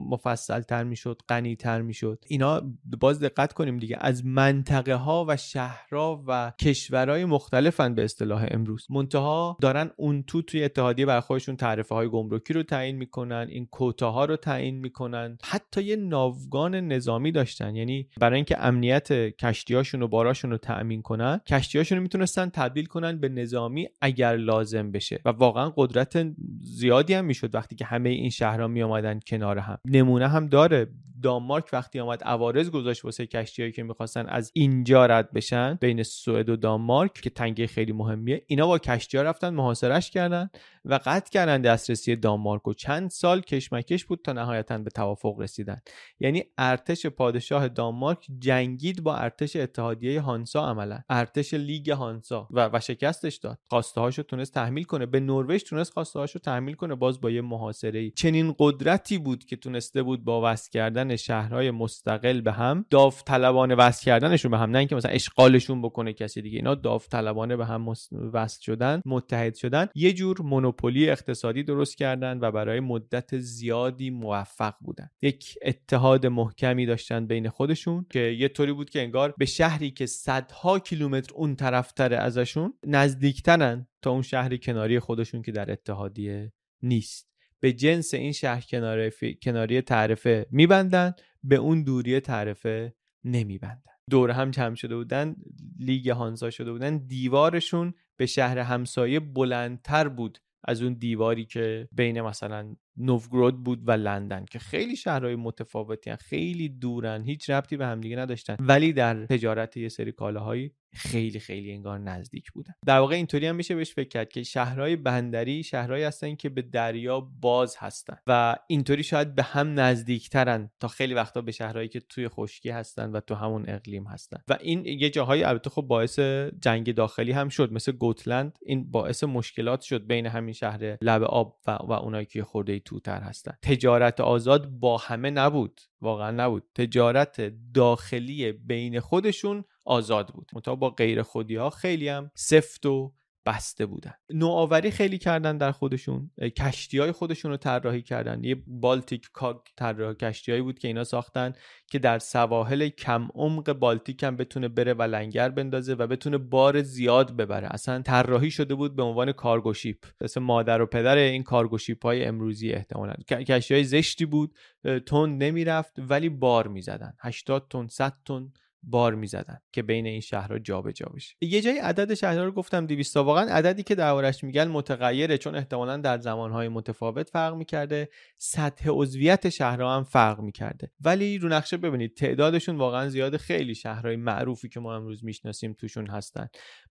مفصل 0.09 0.61
تر 0.61 0.83
می‌شد 0.83 1.21
غنی 1.29 1.55
تر 1.55 1.81
می‌شد. 1.81 2.23
اینا 2.27 2.61
باز 2.99 3.19
دقت 3.19 3.53
کنیم 3.53 3.77
دیگه. 3.77 3.97
از 3.99 4.25
منطقه 4.25 4.95
ها 4.95 5.25
و 5.27 5.37
شهرها 5.37 6.23
و 6.27 6.53
کشورهای 6.61 7.25
مختلفن 7.25 7.95
به 7.95 8.03
اصطلاح 8.03 8.47
امروز. 8.51 8.87
منتها 8.89 9.57
دارن 9.61 9.91
اون 9.97 10.23
تو 10.23 10.41
توی 10.41 10.63
اتحادیه 10.63 11.05
بر 11.05 11.19
خودشون 11.19 11.55
تعرفه 11.55 11.95
های 11.95 12.09
گمرکی 12.09 12.53
رو 12.53 12.63
تعیین 12.63 12.95
می‌کنن. 12.95 13.47
این 13.49 13.65
کوتاها 13.65 14.25
رو 14.25 14.35
تعیین 14.35 14.79
می‌کنن. 14.79 15.37
حتی 15.43 15.83
یه 15.83 15.95
ناوگان 15.95 16.75
نظامی 16.75 17.31
داشتن. 17.31 17.75
یعنی 17.75 18.09
برای 18.19 18.35
اینکه 18.35 18.65
امنیت 18.65 19.13
کشتیاشون 19.37 20.01
و 20.01 20.07
باراشون 20.07 20.51
تأمین 20.63 21.01
کنن 21.01 21.41
کشتیاشون 21.47 21.97
رو 21.97 22.01
می‌تونستن 22.01 22.49
تبدیل 22.49 22.85
کنن 22.85 23.19
به 23.19 23.29
نظامی 23.29 23.87
اگر 24.01 24.35
لازم 24.35 24.91
بشه. 24.91 25.21
و 25.25 25.29
واقعا 25.29 25.73
قدرت 25.77 26.27
زیادی 26.61 27.13
هم 27.13 27.25
می‌شد 27.25 27.55
وقتی 27.55 27.75
که 27.75 27.85
همه 27.85 28.09
این 28.09 28.29
شهرها 28.29 28.67
می 28.67 28.83
آمدن 28.83 29.19
کنار 29.27 29.57
هم. 29.57 29.77
نمونه 29.85 30.27
هم 30.27 30.47
داره. 30.47 30.87
دانمارک 31.23 31.69
وقتی 31.73 31.99
آمد 31.99 32.23
عوارض 32.23 32.69
گذاشت 32.69 33.05
واسه 33.05 33.25
کشتیایی 33.25 33.71
که 33.71 33.83
می‌خواستن 33.83 34.25
از 34.25 34.51
اینجا 34.53 35.05
رد 35.05 35.31
بشن 35.31 35.77
بین 35.81 36.03
سوئد 36.03 36.49
و 36.49 36.55
دانمارک 36.55 37.13
که 37.13 37.29
تنگه 37.29 37.67
خیلی 37.67 37.91
مهمیه. 37.91 38.43
اینا 38.47 38.67
با 38.67 38.77
کشتی 38.77 39.17
ها 39.17 39.23
رفتن 39.23 39.49
محاصرش 39.49 40.11
کردن. 40.11 40.49
و 40.85 40.99
قطع 41.05 41.31
کردن 41.31 41.61
دسترسی 41.61 42.15
دانمارک 42.15 42.67
و 42.67 42.73
چند 42.73 43.09
سال 43.09 43.41
کشمکش 43.41 44.05
بود 44.05 44.19
تا 44.23 44.33
نهایتا 44.33 44.77
به 44.77 44.89
توافق 44.89 45.39
رسیدن. 45.39 45.81
یعنی 46.19 46.43
ارتش 46.57 47.05
پادشاه 47.05 47.67
دانمارک 47.67 48.25
جنگید 48.39 49.03
با 49.03 49.15
ارتش 49.15 49.55
اتحادیه 49.55 50.21
هانسا 50.21 50.69
عملا. 50.69 50.99
ارتش 51.09 51.53
لیگ 51.53 51.89
هانسا. 51.89 52.47
و, 52.51 52.69
و 52.73 52.79
شکستش 52.79 53.35
داد. 53.35 53.59
خواسته 53.69 54.01
هاشو 54.01 54.23
تونست 54.23 54.53
تحمیل 54.53 54.83
کنه. 54.83 55.05
به 55.05 55.19
نروژ 55.19 55.63
تونست 55.63 55.93
خواسته 55.93 56.19
هاشو 56.19 56.39
تحمیل 56.39 56.75
کنه 56.75 56.95
باز 56.95 57.21
با 57.21 57.29
یه 57.29 57.41
محاصره 57.41 58.09
چنین 58.09 58.55
قدرتی 58.59 59.17
بود 59.17 59.45
که 59.45 59.55
تونسته 59.55 60.03
بود 60.03 60.23
با 60.23 60.51
وصل 60.51 60.71
کردن 60.71 61.15
شهرهای 61.15 61.71
مستقل 61.71 62.41
به 62.41 62.51
هم 62.51 62.85
داوطلبانه 62.89 63.75
وصل 63.75 64.05
کردنشون 64.05 64.51
به 64.51 64.57
هم. 64.57 64.71
نه 64.71 64.79
اینکه 64.79 64.95
مثلا 64.95 65.11
اشغالشون 65.11 65.81
بکنه 65.81 66.13
کسی 66.13 66.41
دیگه. 66.41 66.55
اینا 66.55 66.75
داوطلبانه 66.75 67.55
به 67.55 67.65
هم 67.65 67.87
وصل 68.33 68.61
شدن 68.61 69.01
متحد 69.05 69.55
شدن. 69.55 69.87
یه 69.95 70.13
جور 70.13 70.41
مونوپولی 70.73 71.09
اقتصادی 71.09 71.63
درست 71.63 71.97
کردن 71.97 72.39
و 72.41 72.51
برای 72.51 72.79
مدت 72.79 73.37
زیادی 73.37 74.09
موفق 74.09 74.73
بودن. 74.81 75.09
یک 75.21 75.57
اتحاد 75.61 76.25
محکمی 76.25 76.85
داشتن 76.85 77.27
بین 77.27 77.49
خودشون 77.49 78.05
که 78.09 78.19
یه 78.19 78.47
طوری 78.47 78.73
بود 78.73 78.89
که 78.89 79.01
انگار 79.01 79.33
به 79.37 79.45
شهری 79.45 79.91
که 79.91 80.05
صدها 80.05 80.79
کیلومتر 80.79 81.33
اون 81.33 81.55
طرفتره 81.55 82.17
ازشون 82.17 82.73
نزدیکترن 82.87 83.87
تا 84.01 84.11
اون 84.11 84.21
شهری 84.21 84.57
کناری 84.57 84.99
خودشون 84.99 85.41
که 85.41 85.51
در 85.51 85.71
اتحادیه 85.71 86.53
نیست. 86.81 87.29
به 87.59 87.73
جنس 87.73 88.13
این 88.13 88.31
شهر 88.31 88.61
کناری, 88.61 89.37
کناری 89.43 89.81
تعرفه 89.81 90.45
میبندن 90.51 91.13
به 91.43 91.55
اون 91.55 91.83
دوری 91.83 92.19
تعرفه 92.19 92.93
نمیبندن. 93.23 93.93
دور 94.09 94.31
هم 94.31 94.51
جمع 94.51 94.75
شده 94.75 94.95
بودن 94.95 95.35
لیگ 95.79 96.09
هانزا 96.09 96.49
شده 96.49 96.71
بودن 96.71 96.97
دیوارشون 96.97 97.93
به 98.17 98.25
شهر 98.25 98.59
همسایه 98.59 99.19
بلندتر 99.19 100.07
بود 100.07 100.39
از 100.63 100.81
اون 100.81 100.93
دیواری 100.93 101.45
که 101.45 101.87
بین 101.91 102.21
مثلا 102.21 102.75
نوگرود 102.97 103.63
بود 103.63 103.87
و 103.87 103.91
لندن 103.91 104.45
که 104.45 104.59
خیلی 104.59 104.95
شهرهای 104.95 105.35
متفاوتی 105.35 106.09
هن. 106.09 106.15
خیلی 106.15 106.69
دورن 106.69 107.23
هیچ 107.23 107.49
ربطی 107.49 107.77
به 107.77 107.85
همدیگه 107.85 108.15
نداشتن 108.15 108.55
ولی 108.59 108.93
در 108.93 109.25
تجارت 109.25 109.77
یه 109.77 109.89
سری 109.89 110.11
کالاهایی 110.11 110.71
خیلی 110.93 111.39
خیلی 111.39 111.71
انگار 111.71 111.99
نزدیک 111.99 112.51
بودن. 112.51 112.73
در 112.85 112.99
واقع 112.99 113.15
اینطوری 113.15 113.47
هم 113.47 113.55
میشه 113.55 113.75
بهش 113.75 113.93
فکر 113.93 114.07
کرد 114.07 114.29
که 114.29 114.43
شهرهای 114.43 114.95
بندری 114.95 115.63
شهرهایی 115.63 116.03
هستن 116.03 116.35
که 116.35 116.49
به 116.49 116.61
دریا 116.61 117.19
باز 117.19 117.75
هستن 117.79 118.17
و 118.27 118.55
اینطوری 118.67 119.03
شاید 119.03 119.35
به 119.35 119.43
هم 119.43 119.79
نزدیکترن 119.79 120.69
تا 120.79 120.87
خیلی 120.87 121.13
وقتا 121.13 121.41
به 121.41 121.51
شهرهایی 121.51 121.87
که 121.87 121.99
توی 121.99 122.27
خشکی 122.27 122.69
هستن 122.69 123.11
و 123.11 123.19
تو 123.19 123.35
همون 123.35 123.69
اقلیم 123.69 124.07
هستن. 124.07 124.37
و 124.47 124.57
این 124.61 124.85
یه 124.85 125.09
جاهایی 125.09 125.43
البته 125.43 125.69
خب 125.69 125.81
باعث 125.81 126.19
جنگ 126.61 126.95
داخلی 126.95 127.31
هم 127.31 127.49
شد 127.49 127.73
مثل 127.73 127.91
گوتلند. 127.91 128.57
این 128.65 128.91
باعث 128.91 129.23
مشکلات 129.23 129.81
شد 129.81 130.07
بین 130.07 130.25
همین 130.25 130.53
شهر 130.53 130.97
لب 131.01 131.23
آب 131.23 131.59
و, 131.67 131.71
و 131.71 131.91
اونایی 131.91 132.25
که 132.25 132.43
خورده 132.43 132.79
توتر 132.79 133.21
هستن. 133.21 133.53
تجارت 133.61 134.21
آزاد 134.21 134.69
با 134.69 134.97
همه 134.97 135.29
نبود 135.29 135.81
واقعا 136.01 136.31
نبود. 136.31 136.63
تجارت 136.75 137.53
داخلی 137.73 138.51
بین 138.51 138.99
خودشون 138.99 139.63
آزاد 139.85 140.27
بود. 140.27 140.51
مطابق 140.53 140.79
با 140.79 140.89
غیر 140.89 141.21
خودی 141.21 141.55
ها 141.55 141.69
خیلی 141.69 142.07
هم 142.07 142.31
سفت 142.35 142.85
و 142.85 143.13
بسته 143.45 143.85
بودن. 143.85 144.13
نوآوری 144.29 144.91
خیلی 144.91 145.17
کردن 145.17 145.57
در 145.57 145.71
خودشون. 145.71 146.31
کشتی 146.57 146.97
های 146.97 147.11
خودشون 147.11 147.51
رو 147.51 147.57
طراحی 147.57 148.01
کردن. 148.01 148.43
یه 148.43 148.63
بالتیک 148.67 149.29
کاگ 149.33 149.57
طراح 149.77 150.13
کشتی 150.13 150.61
بود 150.61 150.79
که 150.79 150.87
اینا 150.87 151.03
ساختن 151.03 151.53
که 151.87 151.99
در 151.99 152.19
سواحل 152.19 152.89
کم 152.89 153.27
عمق 153.35 153.73
بالتیک 153.73 154.23
هم 154.23 154.37
بتونه 154.37 154.67
بره 154.67 154.93
و 154.93 155.01
لنگر 155.01 155.49
بندازه 155.49 155.93
و 155.93 156.07
بتونه 156.07 156.37
بار 156.37 156.81
زیاد 156.81 157.37
ببره. 157.37 157.67
اصلا 157.71 158.01
طراحی 158.01 158.51
شده 158.51 158.75
بود 158.75 158.95
به 158.95 159.03
عنوان 159.03 159.31
cargo 159.31 159.64
ship. 159.64 159.97
مثل 160.21 160.41
مادر 160.41 160.81
و 160.81 160.85
پدر 160.85 161.15
این 161.17 161.43
cargo 161.43 161.77
ship 161.77 162.03
های 162.03 162.25
امروزی 162.25 162.71
احتمالا. 162.71 163.13
کشتی 163.29 163.73
های 163.73 163.83
زشتی 163.83 164.25
بود 164.25 164.55
تند 165.05 165.37
نمی‌رفت 165.37 165.93
ولی 165.97 166.29
بار 166.29 166.67
می‌زدن. 166.67 167.13
80 167.19 167.67
تن 167.69 167.87
100 167.87 168.13
تن 168.25 168.51
بار 168.83 169.15
می‌زدن 169.15 169.59
که 169.71 169.81
بین 169.81 170.05
این 170.05 170.21
شهرها 170.21 170.59
جابجا 170.59 171.05
بشه. 171.05 171.35
یه 171.41 171.61
جای 171.61 171.77
عدد 171.77 172.13
شهرها 172.13 172.43
رو 172.43 172.51
گفتم 172.51 172.85
200 172.85 173.17
واقعا 173.17 173.49
عددی 173.49 173.83
که 173.83 173.95
دربارش 173.95 174.43
میگن 174.43 174.67
متغیره 174.67 175.37
چون 175.37 175.55
احتمالا 175.55 175.97
در 175.97 176.17
زمانهای 176.17 176.67
متفاوت 176.67 177.29
فرق 177.29 177.55
می‌کرده. 177.55 178.09
سطح 178.37 178.89
عضویت 178.89 179.49
شهرها 179.49 179.95
هم 179.95 180.03
فرق 180.03 180.39
می‌کرده. 180.39 180.91
ولی 181.01 181.37
رو 181.37 181.49
نقشه 181.49 181.77
ببینید 181.77 182.15
تعدادشون 182.15 182.77
واقعا 182.77 183.09
زیاد 183.09 183.37
خیلی 183.37 183.75
شهرهای 183.75 184.15
معروفی 184.15 184.69
که 184.69 184.79
ما 184.79 184.95
امروز 184.95 185.25
می‌شناسیم 185.25 185.73
توشون 185.73 186.07
هستن. 186.07 186.47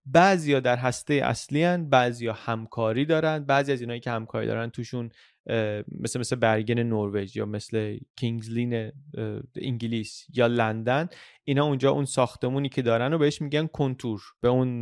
بعضیا 0.06 0.60
در 0.60 0.76
هسته 0.76 1.14
اصلی 1.14 1.62
هن 1.64 1.88
بعضیا 1.88 2.32
همکاری 2.32 3.06
دارن 3.06 3.44
بعضی 3.44 3.72
از 3.72 3.80
اینایی 3.80 4.00
که 4.00 4.10
همکاری 4.10 4.46
دارن 4.46 4.70
توشون 4.70 5.10
مثل 6.00 6.20
مثل 6.20 6.36
برگن 6.36 6.82
نروژ 6.82 7.36
یا 7.36 7.46
مثل 7.46 7.98
کینگزلین 8.16 8.92
انگلیس 9.56 10.26
یا 10.34 10.46
لندن 10.46 11.08
اینا 11.44 11.64
اونجا 11.64 11.90
اون 11.90 12.04
ساختمونی 12.04 12.68
که 12.68 12.82
دارن 12.82 13.12
و 13.12 13.18
بهش 13.18 13.42
میگن 13.42 13.66
کنتور. 13.66 14.20
به 14.40 14.48
اون 14.48 14.80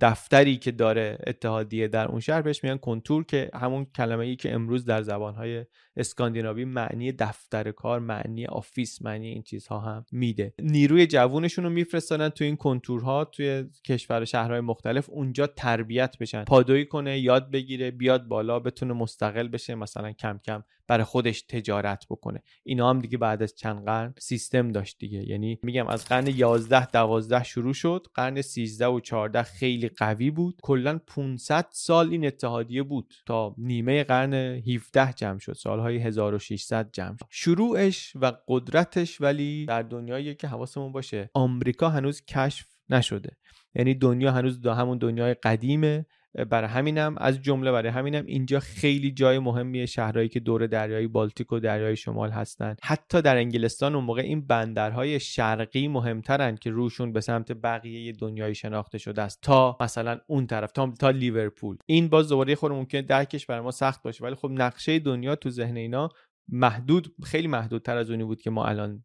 دفتری 0.00 0.56
که 0.56 0.70
داره 0.70 1.18
اتحادیه 1.26 1.88
در 1.88 2.08
اون 2.08 2.20
شهر 2.20 2.42
بهش 2.42 2.64
میگن 2.64 2.76
کنتور 2.76 3.24
که 3.24 3.50
همون 3.54 3.84
کلمه 3.84 4.24
ای 4.24 4.36
که 4.36 4.54
امروز 4.54 4.84
در 4.84 5.02
زبانهای 5.02 5.64
اسکاندیناوی 5.96 6.64
معنی 6.64 7.12
دفتر 7.12 7.70
کار 7.70 8.00
معنی 8.00 8.46
office 8.46 9.02
معنی 9.02 9.28
این 9.28 9.42
چیزها 9.42 9.80
هم 9.80 10.04
میده. 10.12 10.54
نیروی 10.58 11.06
جوونشون 11.06 11.64
رو 11.64 11.70
میفرستادن 11.70 12.28
تو 12.28 12.44
این 12.44 12.56
Kontor 12.56 13.14
ها 13.14 13.24
توی 13.24 13.64
کشور 13.84 14.22
و 14.22 14.24
شهرهای 14.24 14.60
مختلف 14.60 15.10
اونجا 15.10 15.46
تربیت 15.46 16.18
بشن. 16.18 16.44
پادویی 16.44 16.86
کنه 16.86 17.18
یاد 17.18 17.50
بگیره 17.50 17.90
بیاد 17.90 18.28
بالا 18.28 18.60
بتونه 18.60 18.92
مستقل 18.92 19.48
بشه 19.48 19.74
مثلا 19.74 20.12
کم 20.12 20.40
کم 20.44 20.62
برای 20.92 21.04
خودش 21.04 21.42
تجارت 21.42 22.06
بکنه. 22.10 22.42
اینا 22.64 22.90
هم 22.90 22.98
دیگه 22.98 23.18
بعد 23.18 23.42
از 23.42 23.54
چند 23.54 23.84
قرن 23.84 24.14
سیستم 24.18 24.68
داشت 24.68 24.98
دیگه. 24.98 25.28
یعنی 25.28 25.58
میگم 25.62 25.86
از 25.86 26.04
قرن 26.04 26.26
11 26.26 26.86
12 26.86 27.44
شروع 27.44 27.72
شد. 27.74 28.06
قرن 28.14 28.42
13 28.42 28.86
و 28.86 29.00
14 29.00 29.42
خیلی 29.42 29.88
قوی 29.88 30.30
بود. 30.30 30.58
کلا 30.62 31.00
500 31.06 31.66
سال 31.70 32.10
این 32.10 32.26
اتحادیه 32.26 32.82
بود 32.82 33.14
تا 33.26 33.54
نیمه 33.58 34.04
قرن 34.04 34.34
17 34.34 35.12
جمع 35.12 35.38
شد. 35.38 35.52
سالهای 35.52 35.98
1600 35.98 36.90
جمع 36.92 37.16
شد. 37.16 37.26
شروعش 37.30 38.12
و 38.16 38.32
قدرتش 38.48 39.20
ولی 39.20 39.66
در 39.66 39.82
دنیایی 39.82 40.34
که 40.34 40.48
حواسمون 40.48 40.92
باشه 40.92 41.30
آمریکا 41.34 41.88
هنوز 41.88 42.24
کشف 42.24 42.66
نشده. 42.88 43.36
یعنی 43.74 43.94
دنیا 43.94 44.32
هنوز 44.32 44.60
دا 44.60 44.74
همون 44.74 44.98
دنیای 44.98 45.34
قدیمه. 45.34 46.06
برای 46.50 46.68
همینم 46.68 47.14
از 47.18 47.42
جمله 47.42 47.72
برای 47.72 47.92
همینم 47.92 48.26
اینجا 48.26 48.60
خیلی 48.60 49.10
جای 49.10 49.38
مهمیه 49.38 49.86
شهرهایی 49.86 50.28
که 50.28 50.40
دور 50.40 50.66
دریای 50.66 51.06
بالتیک 51.06 51.52
و 51.52 51.58
دریای 51.58 51.96
شمال 51.96 52.30
هستن. 52.30 52.76
حتی 52.82 53.22
در 53.22 53.36
انگلستان 53.36 53.94
اون 53.94 54.04
موقع 54.04 54.22
این 54.22 54.46
بندرهای 54.46 55.20
شرقی 55.20 55.88
مهمترن 55.88 56.56
که 56.56 56.70
روشون 56.70 57.12
به 57.12 57.20
سمت 57.20 57.52
بقیه 57.52 58.12
دنیای 58.12 58.54
شناخته 58.54 58.98
شده 58.98 59.22
است. 59.22 59.38
تا 59.42 59.76
مثلا 59.80 60.20
اون 60.26 60.46
طرف 60.46 60.72
تا, 60.72 60.92
تا 61.00 61.10
لیورپول. 61.10 61.76
این 61.86 62.08
باز 62.08 62.28
دوباره 62.28 62.54
خود 62.54 62.72
ممکنه 62.72 63.02
درکش 63.02 63.46
برای 63.46 63.60
ما 63.60 63.70
سخت 63.70 64.02
باشه 64.02 64.24
ولی 64.24 64.34
خب 64.34 64.50
نقشه 64.50 64.98
دنیا 64.98 65.36
تو 65.36 65.50
ذهن 65.50 65.76
اینا 65.76 66.08
محدود 66.48 67.14
خیلی 67.24 67.48
محدودتر 67.48 67.96
از 67.96 68.10
اونی 68.10 68.24
بود 68.24 68.40
که 68.40 68.50
ما 68.50 68.66
الان 68.66 69.04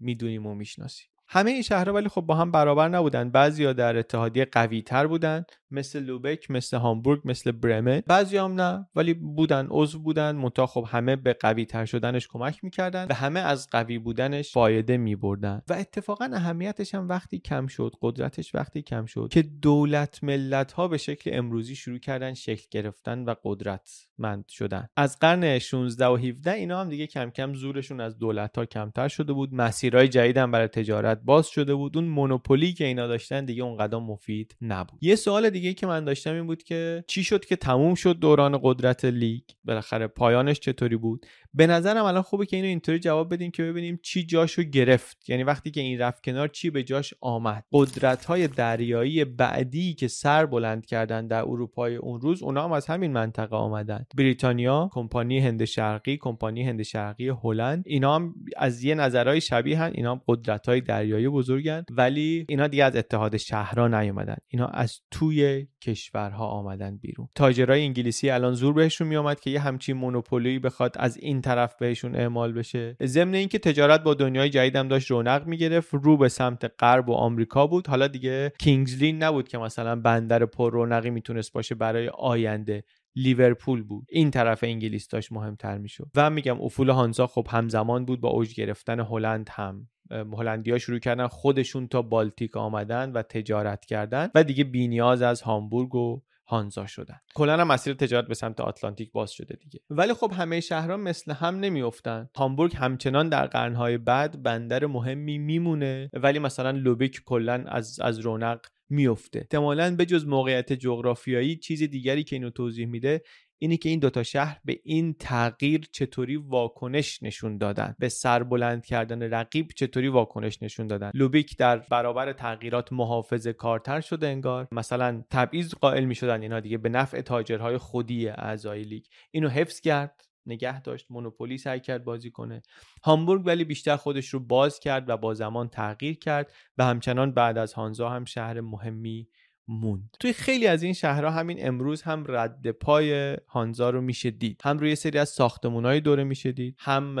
می‌دونیم 0.00 0.46
و 0.46 0.54
می‌شناسیم. 0.54 1.06
همه 1.28 1.50
این 1.50 1.62
شهرها 1.62 1.94
ولی 1.94 2.08
خب 2.08 2.20
با 2.20 2.34
هم 2.34 2.50
برابر 2.50 2.88
نبودن. 2.88 3.30
بعضیا 3.30 3.72
در 3.72 3.96
اتحادیه 3.96 4.44
قوی 4.52 4.82
تر 4.82 5.06
بودن. 5.06 5.44
مثل 5.72 6.02
لوبک 6.02 6.50
مثل 6.50 6.76
هامبورگ 6.76 7.20
مثل 7.24 7.52
برمن. 7.52 8.02
بعضی 8.06 8.36
هم 8.36 8.60
نه 8.60 8.88
ولی 8.94 9.14
بودن 9.14 9.66
عضو 9.70 9.98
بودن. 9.98 10.36
منتها 10.36 10.66
خب 10.66 10.86
همه 10.88 11.16
به 11.16 11.32
قوی 11.32 11.64
تر 11.64 11.84
شدنش 11.84 12.28
کمک 12.28 12.64
می‌کردن 12.64 13.06
و 13.10 13.14
همه 13.14 13.40
از 13.40 13.68
قوی 13.70 13.98
بودنش 13.98 14.52
فایده 14.52 14.96
میبردن. 14.96 15.62
و 15.68 15.72
اتفاقا 15.72 16.30
اهمیتش 16.32 16.94
هم 16.94 17.08
وقتی 17.08 17.38
کم 17.38 17.66
شد 17.66 17.92
قدرتش 18.02 18.54
وقتی 18.54 18.82
کم 18.82 19.06
شد 19.06 19.28
که 19.30 19.42
دولت 19.42 20.24
ملت 20.24 20.72
ها 20.72 20.88
به 20.88 20.98
شکل 20.98 21.30
امروزی 21.34 21.74
شروع 21.74 21.98
کردن 21.98 22.34
شکل 22.34 22.66
گرفتن 22.70 23.24
و 23.24 23.34
قدرتمند 23.44 24.48
شدن. 24.48 24.88
از 24.96 25.18
قرن 25.18 25.58
16 25.58 26.06
و 26.06 26.16
17 26.16 26.52
اینا 26.52 26.80
هم 26.80 26.88
دیگه 26.88 27.06
کم 27.06 27.30
کم 27.30 27.54
زورشون 27.54 28.00
از 28.00 28.18
دولت 28.18 28.58
ها 28.58 28.64
کمتر 28.64 29.08
شده 29.08 29.32
بود. 29.32 29.54
مسیرهای 29.54 30.08
جدید 30.08 30.36
هم 30.36 30.50
برای 30.50 30.68
تجارت 30.68 31.20
باز 31.24 31.46
شده 31.48 31.74
بود. 31.74 31.96
اون 31.96 32.08
مونوپولی 32.08 32.72
که 32.72 32.84
اینا 32.84 33.06
داشتن 33.06 33.44
دیگه 33.44 33.62
اونقدر 33.62 33.98
مفید 33.98 34.56
نبود. 34.60 34.98
یه 35.02 35.16
سوال 35.16 35.50
دیگه 35.50 35.59
که 35.60 35.86
من 35.86 36.04
داشتم 36.04 36.34
این 36.34 36.46
بود 36.46 36.62
که 36.62 37.04
چی 37.06 37.24
شد 37.24 37.44
که 37.44 37.56
تموم 37.56 37.94
شد 37.94 38.18
دوران 38.18 38.60
قدرت 38.62 39.04
لیگ؟ 39.04 39.42
بالاخره 39.64 40.06
پایانش 40.06 40.60
چطوری 40.60 40.96
بود؟ 40.96 41.26
به 41.54 41.66
نظرم 41.66 42.04
الان 42.04 42.22
خوبه 42.22 42.46
که 42.46 42.56
اینو 42.56 42.68
اینطوری 42.68 42.98
جواب 42.98 43.34
بدیم 43.34 43.50
که 43.50 43.62
ببینیم 43.62 43.98
چی 44.02 44.26
جاشو 44.26 44.62
گرفت. 44.62 45.28
یعنی 45.28 45.44
وقتی 45.44 45.70
که 45.70 45.80
این 45.80 45.98
رفت 45.98 46.24
کنار 46.24 46.48
چی 46.48 46.70
به 46.70 46.82
جاش 46.82 47.14
آمد؟ 47.20 47.64
قدرت 47.72 48.24
های 48.24 48.48
دریایی 48.48 49.24
بعدی 49.24 49.94
که 49.94 50.08
سر 50.08 50.46
بلند 50.46 50.86
کردن 50.86 51.26
در 51.26 51.42
اروپای 51.42 51.96
اون 51.96 52.20
روز 52.20 52.42
اونا 52.42 52.64
هم 52.64 52.72
از 52.72 52.86
همین 52.86 53.12
منطقه 53.12 53.56
آمدن. 53.56 54.06
بریتانیا 54.16 54.90
کمپانی 54.92 55.38
هند 55.38 55.64
شرقی 55.64 56.16
کمپانی 56.16 56.62
هند 56.62 56.82
شرقی 56.82 57.28
هلند 57.28 57.84
اینا 57.86 58.14
هم 58.14 58.34
از 58.56 58.84
یه 58.84 58.94
نظرهای 58.94 59.40
شبیه 59.40 59.78
هن. 59.78 59.92
اینا 59.94 60.12
هم 60.12 60.20
قدرت 60.28 60.68
های 60.68 60.80
دریایی 60.80 61.28
بزرگن 61.28 61.84
ولی 61.90 62.46
اینا 62.48 62.66
دیگه 62.66 62.84
از 62.84 62.96
اتحاد 62.96 63.36
شهرها 63.36 63.88
نیومدن. 63.88 64.36
اینا 64.48 64.66
از 64.66 65.00
توی 65.10 65.66
کشورها 65.82 66.46
آمدن 66.46 66.96
بیرون. 66.96 67.28
تاجرای 67.34 67.82
انگلیسی 67.82 68.30
الان 68.30 68.54
زور 68.54 68.74
بهشون 68.74 69.08
میآمد 69.08 69.40
که 69.40 69.50
یه 69.50 69.60
همچین 69.60 69.96
مونوپولی 69.96 70.58
بخواد 70.58 70.96
از 70.98 71.16
این 71.16 71.39
طرف 71.40 71.74
بهشون 71.76 72.14
اعمال 72.14 72.52
بشه. 72.52 72.96
ضمن 73.04 73.34
اینکه 73.34 73.58
تجارت 73.58 74.02
با 74.02 74.14
دنیای 74.14 74.50
جدید 74.50 74.76
هم 74.76 74.88
داشت 74.88 75.10
رونق 75.10 75.46
می‌گرفت 75.46 75.94
رو 75.94 76.16
به 76.16 76.28
سمت 76.28 76.72
غرب 76.78 77.08
و 77.08 77.12
آمریکا 77.12 77.66
بود. 77.66 77.86
حالا 77.86 78.06
دیگه 78.06 78.52
کینگزلین 78.58 79.22
نبود 79.22 79.48
که 79.48 79.58
مثلا 79.58 79.96
بندر 79.96 80.46
پر 80.46 80.72
رونقی 80.72 81.10
می‌تونست 81.10 81.52
باشه 81.52 81.74
برای 81.74 82.08
آینده. 82.08 82.84
لیورپول 83.16 83.82
بود. 83.82 84.06
این 84.08 84.30
طرف 84.30 84.64
انگلیس 84.64 85.08
داشت 85.08 85.32
مهمتر 85.32 85.78
می‌شد. 85.78 86.06
و 86.14 86.30
میگم 86.30 86.60
افول 86.60 86.90
هانزا 86.90 87.26
خب 87.26 87.46
همزمان 87.50 88.04
بود 88.04 88.20
با 88.20 88.28
اوج 88.28 88.54
گرفتن 88.54 89.00
هلند 89.00 89.50
هم. 89.52 89.88
هلندیا 90.10 90.78
شروع 90.78 90.98
کردن 90.98 91.26
خودشون 91.26 91.88
تا 91.88 92.02
بالتیک 92.02 92.56
آمدن 92.56 93.12
و 93.12 93.22
تجارت 93.22 93.84
کردن. 93.84 94.28
و 94.34 94.44
دیگه 94.44 94.64
بینیاز 94.64 95.22
از 95.22 95.42
هامبورگ 95.42 95.94
و 95.94 96.20
هانزا 96.50 96.86
شدن. 96.86 97.20
کلا 97.34 97.64
مسیر 97.64 97.94
تجارت 97.94 98.26
به 98.26 98.34
سمت 98.34 98.60
آتلانتیک 98.60 99.12
باز 99.12 99.30
شده 99.30 99.54
دیگه. 99.54 99.80
ولی 99.90 100.14
خب 100.14 100.32
همه 100.32 100.60
شهرها 100.60 100.96
مثل 100.96 101.32
هم 101.32 101.60
نمیافتن. 101.60 102.28
هامبورگ 102.36 102.76
همچنان 102.76 103.28
در 103.28 103.46
قرنهای 103.46 103.98
بعد 103.98 104.42
بندر 104.42 104.86
مهمی 104.86 105.38
میمونه 105.38 106.10
ولی 106.12 106.38
مثلا 106.38 106.70
لوبیک 106.70 107.20
کلا 107.24 107.64
از 107.66 108.00
از 108.00 108.18
رونق 108.18 108.66
میفته 108.90 109.38
احتمالا 109.38 109.96
به 109.96 110.06
جز 110.06 110.26
موقعیت 110.26 110.72
جغرافیایی 110.72 111.56
چیز 111.56 111.82
دیگری 111.82 112.24
که 112.24 112.36
اینو 112.36 112.50
توضیح 112.50 112.86
میده 112.86 113.22
اینی 113.62 113.76
که 113.76 113.88
این 113.88 113.98
دوتا 113.98 114.22
شهر 114.22 114.60
به 114.64 114.80
این 114.84 115.14
تغییر 115.14 115.88
چطوری 115.92 116.36
واکنش 116.36 117.22
نشون 117.22 117.58
دادن 117.58 117.94
به 117.98 118.08
سربلند 118.08 118.86
کردن 118.86 119.22
رقیب 119.22 119.68
چطوری 119.76 120.08
واکنش 120.08 120.62
نشون 120.62 120.86
دادن. 120.86 121.10
لوبیک 121.14 121.58
در 121.58 121.78
برابر 121.78 122.32
تغییرات 122.32 122.92
محافظ 122.92 123.46
کارتر 123.46 124.00
شده 124.00 124.26
انگار. 124.26 124.68
مثلا 124.72 125.24
تبعیض 125.30 125.74
قائل 125.74 126.04
می 126.04 126.14
شدن 126.14 126.42
اینا 126.42 126.60
دیگه 126.60 126.78
به 126.78 126.88
نفع 126.88 127.20
تاجرهای 127.20 127.78
خودی 127.78 128.28
اعضای 128.28 128.82
لیگ. 128.82 129.04
اینو 129.30 129.48
حفظ 129.48 129.80
کرد 129.80 130.24
نگه 130.46 130.82
داشت 130.82 131.06
مونوپولی 131.10 131.58
سعی 131.58 131.80
کرد 131.80 132.04
بازی 132.04 132.30
کنه. 132.30 132.62
هامبورگ 133.02 133.46
ولی 133.46 133.64
بیشتر 133.64 133.96
خودش 133.96 134.28
رو 134.28 134.40
باز 134.40 134.80
کرد 134.80 135.08
و 135.08 135.16
با 135.16 135.34
زمان 135.34 135.68
تغییر 135.68 136.18
کرد 136.18 136.52
و 136.78 136.84
همچنان 136.84 137.32
بعد 137.32 137.58
از 137.58 137.72
هانزا 137.72 138.08
هم 138.08 138.24
شهر 138.24 138.60
مهمی 138.60 139.28
موند. 139.70 140.16
توی 140.20 140.32
خیلی 140.32 140.66
از 140.66 140.82
این 140.82 140.92
شهرها 140.92 141.30
همین 141.30 141.66
امروز 141.66 142.02
هم 142.02 142.24
رد 142.28 142.70
پای 142.70 143.36
هانزا 143.48 143.90
رو 143.90 144.00
میشه 144.00 144.30
دید. 144.30 144.60
هم 144.64 144.78
روی 144.78 144.96
سری 144.96 145.18
از 145.18 145.28
ساختمونهای 145.28 146.00
دوره 146.00 146.24
میشه 146.24 146.52
دید. 146.52 146.76
هم 146.78 147.16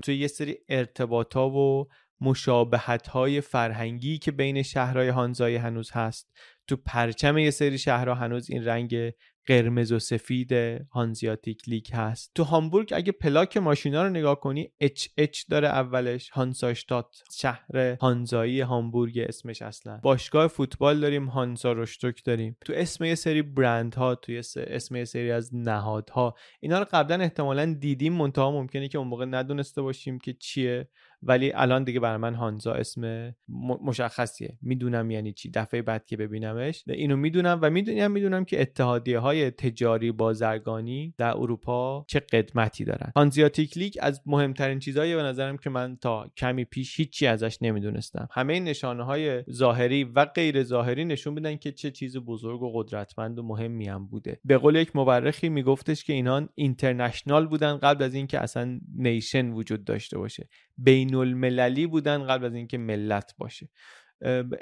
توی 0.00 0.16
یه 0.16 0.26
سری 0.26 0.56
ارتباطا 0.68 1.50
و 1.50 1.88
مشابهت 2.20 3.06
های 3.06 3.40
فرهنگی 3.40 4.18
که 4.18 4.32
بین 4.32 4.62
شهرهای 4.62 5.08
هانزای 5.08 5.56
هنوز 5.56 5.90
هست. 5.90 6.32
تو 6.66 6.76
پرچم 6.76 7.38
یه 7.38 7.50
سری 7.50 7.78
شهرها 7.78 8.14
هنوز 8.14 8.50
این 8.50 8.64
رنگ 8.64 9.12
قرمز 9.46 9.92
و 9.92 9.98
سفید 9.98 10.52
هانزیاتیک 10.90 11.68
لیگ 11.68 11.86
هست. 11.92 12.30
تو 12.34 12.44
هامبورگ 12.44 12.92
اگه 12.92 13.12
پلاک 13.12 13.56
ماشینا 13.56 14.02
رو 14.02 14.08
نگاه 14.08 14.40
کنی 14.40 14.70
اچ 14.80 15.08
اچ 15.16 15.42
داره 15.50 15.68
اولش 15.68 16.30
هانساشتات 16.30 17.22
شهر 17.32 17.96
هانزایی 18.00 18.60
هامبورگ 18.60 19.18
اسمش 19.18 19.62
اصلا. 19.62 20.00
باشگاه 20.02 20.46
فوتبال 20.46 21.00
داریم 21.00 21.26
هانزا 21.26 21.72
روشتوک 21.72 22.24
داریم. 22.24 22.56
تو 22.64 22.72
اسم 22.76 23.04
یه 23.04 23.14
سری 23.14 23.42
برند 23.42 23.94
ها 23.94 24.14
تو 24.14 24.32
اسم 24.56 24.96
یه 24.96 25.04
سری 25.04 25.30
از 25.30 25.54
نهادها 25.54 26.34
اینا 26.60 26.78
رو 26.78 26.86
قبلا 26.92 27.20
احتمالا 27.22 27.76
دیدیم 27.80 28.12
منتها 28.12 28.50
ممکنه 28.50 28.88
که 28.88 28.98
اون 28.98 29.08
موقع 29.08 29.24
ندونسته 29.24 29.82
باشیم 29.82 30.18
که 30.18 30.32
چیه. 30.32 30.88
ولی 31.26 31.52
الان 31.52 31.84
دیگه 31.84 32.00
برای 32.00 32.16
من 32.16 32.34
هانزا 32.34 32.72
اسم 32.72 33.34
مشخصیه. 33.84 34.58
می‌دونم 34.62 35.10
یعنی 35.10 35.32
چی. 35.32 35.50
دفعه 35.50 35.82
بعد 35.82 36.06
که 36.06 36.16
ببینمش. 36.16 36.84
اینو 36.88 37.16
می‌دونم 37.16 37.58
و 37.62 37.70
می‌دونم 37.70 38.10
می‌دونم 38.10 38.44
که 38.44 38.60
اتحادیه 38.60 39.18
های 39.18 39.50
تجاری 39.50 40.12
بازرگانی 40.12 41.14
در 41.18 41.36
اروپا 41.36 42.04
چه 42.08 42.20
قدمتی 42.20 42.84
دارن. 42.84 43.12
هانزیاتیک 43.16 43.78
لیگ 43.78 43.94
از 44.00 44.22
مهمترین 44.26 44.78
چیزهایی 44.78 45.16
به 45.16 45.22
نظرم 45.22 45.56
که 45.56 45.70
من 45.70 45.96
تا 45.96 46.30
کمی 46.36 46.64
پیش 46.64 47.00
هیچی 47.00 47.26
ازش 47.26 47.58
نمی‌دونستم. 47.62 48.28
همه 48.30 48.60
نشانه 48.60 49.04
های 49.04 49.44
ظاهری 49.50 50.04
و 50.04 50.24
غیر 50.24 50.62
ظاهری 50.62 51.04
نشون 51.04 51.34
میدن 51.34 51.56
که 51.56 51.72
چه 51.72 51.90
چیز 51.90 52.16
بزرگ 52.16 52.62
و 52.62 52.72
قدرتمند 52.74 53.38
و 53.38 53.42
مهمی 53.42 53.88
هم 53.88 54.06
بوده. 54.06 54.40
به 54.44 54.58
قول 54.58 54.74
یک 54.74 54.96
مورخی 54.96 55.48
میگفتش 55.48 56.04
که 56.04 56.12
اینان 56.12 56.48
اینترنشنال 56.54 57.46
بودن 57.46 57.76
قبل 57.76 58.04
از 58.04 58.14
اینکه 58.14 58.40
اصلا 58.40 58.80
نیشن 58.96 59.50
وجود 59.50 59.84
داشته 59.84 60.18
باشه. 60.18 60.48
بین 60.76 61.14
المللی 61.14 61.86
بودن 61.86 62.26
قبل 62.26 62.44
از 62.44 62.54
اینکه 62.54 62.78
ملت 62.78 63.34
باشه. 63.38 63.68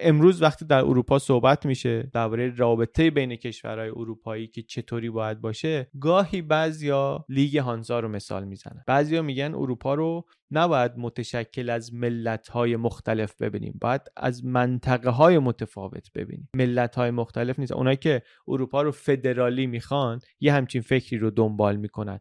امروز 0.01 0.43
وقتی 0.43 0.65
در 0.65 0.79
اروپا 0.79 1.19
صحبت 1.19 1.67
میشه 1.67 2.11
درباره 2.13 2.55
رابطه 2.57 3.11
بین 3.11 3.37
کشورهای 3.37 3.89
اروپایی 3.89 4.47
که 4.47 4.63
چطوری 4.63 5.11
باید 5.11 5.41
باشه 5.41 5.91
گاهی 6.01 6.43
بعضیا 6.43 7.25
لیگ 7.29 7.57
هانزا 7.59 8.01
رو 8.01 8.09
مثال 8.09 8.45
می‌زنن. 8.45 8.85
بعضیا 8.87 9.23
میگن 9.23 9.55
اروپا 9.55 9.95
رو 9.95 10.25
نباید 10.51 10.93
متشکل 10.97 11.71
از 11.71 11.95
ملت 11.95 12.49
های 12.49 12.77
مختلف 12.77 13.43
ببینیم 13.43 13.79
باید 13.81 14.03
از 14.17 14.45
منطقه 14.45 15.11
های 15.11 15.39
متفاوت 15.39 16.13
ببینیم. 16.15 16.49
ملت 16.57 16.95
های 16.95 17.11
مختلف 17.11 17.59
نیست. 17.59 17.73
اونایی 17.73 17.97
که 17.97 18.23
اروپا 18.49 18.83
رو 18.83 18.93
فدرالی 18.93 19.67
می‌خوان 19.67 20.21
یه 20.41 20.53
همچین 20.53 20.83
فکری 20.83 21.19
رو 21.19 21.31
دنبال 21.31 21.77
می‌کنن. 21.77 22.21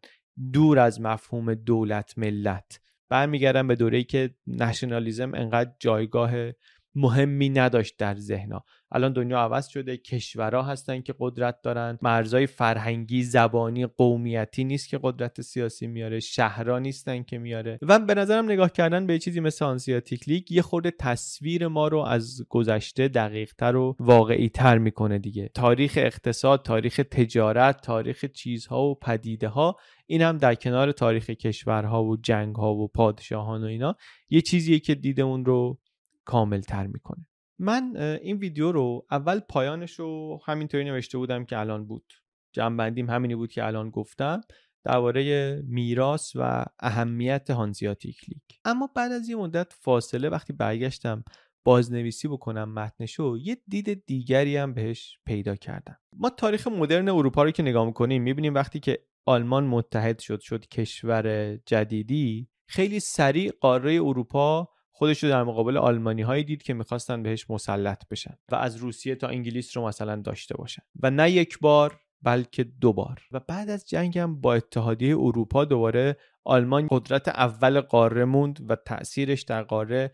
دور 0.53 0.79
از 0.79 1.01
مفهوم 1.01 1.53
دولت 1.53 2.17
ملت. 2.17 2.79
برمیگردم 3.11 3.67
به 3.67 3.75
دوره‌ای 3.75 4.03
که 4.03 4.35
نشنالیزم 4.47 5.33
انقدر 5.33 5.71
جایگاه 5.79 6.31
مهمی 6.95 7.49
نداشت 7.49 7.97
در 7.97 8.15
ذهنها. 8.15 8.65
الان 8.91 9.13
دنیا 9.13 9.39
عوض 9.39 9.67
شده 9.67 9.97
کشورها 9.97 10.63
هستن 10.63 11.01
که 11.01 11.15
قدرت 11.19 11.61
دارن. 11.63 11.97
مرزای 12.01 12.47
فرهنگی 12.47 13.23
زبانی 13.23 13.85
قومیتی 13.85 14.63
نیست 14.63 14.89
که 14.89 14.99
قدرت 15.03 15.41
سیاسی 15.41 15.87
میاره. 15.87 16.19
شهرها 16.19 16.79
نیستن 16.79 17.23
که 17.23 17.37
میاره. 17.37 17.79
و 17.81 17.99
به 17.99 18.15
نظرم 18.15 18.45
نگاه 18.45 18.71
کردن 18.71 19.07
به 19.07 19.19
چیزی 19.19 19.39
مثل 19.39 19.65
آنسیاتیک 19.65 20.29
لیگ 20.29 20.51
یه 20.51 20.61
خورده 20.61 20.91
تصویر 20.91 21.67
ما 21.67 21.87
رو 21.87 21.99
از 21.99 22.45
گذشته 22.49 23.07
دقیقتر 23.07 23.75
و 23.75 23.95
واقعی 23.99 24.49
تر 24.49 24.77
می‌کنه 24.77 25.19
دیگه. 25.19 25.49
تاریخ 25.53 25.93
اقتصاد 25.97 26.61
تاریخ 26.61 27.01
تجارت 27.11 27.81
تاریخ 27.81 28.25
چیزها 28.25 28.83
و 28.83 28.95
پدیده 28.95 29.47
ها 29.47 29.77
این 30.05 30.21
هم 30.21 30.37
در 30.37 30.55
کنار 30.55 30.91
تاریخ 30.91 31.29
کشورها 31.29 32.03
و 32.03 32.17
جنگ 32.17 32.55
ها 32.55 32.73
و 32.73 32.87
پادشاهان 32.87 33.63
و 33.63 33.65
اینا 33.65 33.95
یه 34.29 34.41
چیزیه 34.41 34.79
که 34.79 34.95
دیدمون 34.95 35.45
رو 35.45 35.79
کامل 36.25 36.61
تر 36.61 36.87
می‌کنه. 36.87 37.27
من 37.59 37.97
این 37.97 38.37
ویدیو 38.37 38.71
رو 38.71 39.05
اول 39.11 39.39
پایانش 39.39 39.91
رو 39.91 40.39
همینطوری 40.45 40.83
نوشته 40.83 41.17
بودم 41.17 41.45
که 41.45 41.59
الان 41.59 41.87
بود. 41.87 42.13
جنبندیم 42.55 43.09
همینی 43.09 43.35
بود 43.35 43.51
که 43.51 43.65
الان 43.65 43.89
گفتم. 43.89 44.41
درباره 44.83 45.55
میراث 45.67 46.31
و 46.35 46.65
اهمیت 46.79 47.49
هانزیاتیک 47.49 48.29
لیگ 48.29 48.41
اما 48.65 48.89
بعد 48.95 49.11
از 49.11 49.29
یه 49.29 49.35
مدت 49.35 49.73
فاصله 49.73 50.29
وقتی 50.29 50.53
برگشتم 50.53 51.23
بازنویسی 51.65 52.27
بکنم 52.27 52.73
متنشو 52.73 53.37
یه 53.41 53.57
دید 53.67 54.05
دیگری 54.05 54.57
هم 54.57 54.73
بهش 54.73 55.19
پیدا 55.25 55.55
کردم. 55.55 55.97
ما 56.17 56.29
تاریخ 56.29 56.67
مدرن 56.67 57.09
اروپا 57.09 57.43
رو 57.43 57.51
که 57.51 57.63
نگاه 57.63 57.85
می‌کنیم 57.85 58.23
می‌بینیم 58.23 58.53
وقتی 58.53 58.79
که 58.79 58.99
آلمان 59.25 59.63
متحد 59.67 60.19
شد 60.19 60.39
شد 60.39 60.67
کشور 60.67 61.55
جدیدی 61.55 62.49
خیلی 62.69 62.99
سریع 62.99 63.51
قاره 63.61 63.93
اروپا 63.93 64.69
خودش 65.01 65.23
رو 65.23 65.29
در 65.29 65.43
مقابل 65.43 65.77
آلمانی 65.77 66.21
هایی 66.21 66.43
دید 66.43 66.63
که 66.63 66.73
می‌خواستن 66.73 67.23
بهش 67.23 67.49
مسلط 67.49 68.07
بشن 68.11 68.37
و 68.51 68.55
از 68.55 68.75
روسیه 68.75 69.15
تا 69.15 69.27
انگلیس 69.27 69.77
رو 69.77 69.87
مثلا 69.87 70.15
داشته 70.15 70.57
باشن. 70.57 70.83
و 71.03 71.11
نه 71.11 71.31
یک 71.31 71.59
بار 71.59 71.99
بلکه 72.21 72.63
دو 72.63 72.93
بار. 72.93 73.21
و 73.31 73.39
بعد 73.39 73.69
از 73.69 73.89
جنگ 73.89 74.17
هم 74.17 74.41
با 74.41 74.53
اتحادیه 74.53 75.17
اروپا 75.17 75.65
دوباره 75.65 76.17
آلمان 76.43 76.87
قدرت 76.91 77.27
اول 77.27 77.81
قاره 77.81 78.25
موند 78.25 78.65
و 78.69 78.75
تاثیرش 78.75 79.41
در 79.41 79.63
قاره 79.63 80.11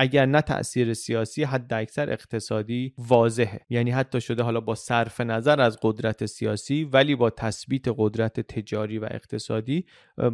اگر 0.00 0.26
نه 0.26 0.40
تاثیر 0.40 0.94
سیاسی 0.94 1.44
حد 1.44 1.72
اکثر 1.74 2.12
اقتصادی 2.12 2.94
واضحه. 2.98 3.60
یعنی 3.70 3.90
حتی 3.90 4.20
شده 4.20 4.42
حالا 4.42 4.60
با 4.60 4.74
صرف 4.74 5.20
نظر 5.20 5.60
از 5.60 5.78
قدرت 5.82 6.26
سیاسی 6.26 6.84
ولی 6.84 7.14
با 7.14 7.30
تثبیت 7.30 7.84
قدرت 7.96 8.40
تجاری 8.40 8.98
و 8.98 9.04
اقتصادی 9.10 9.86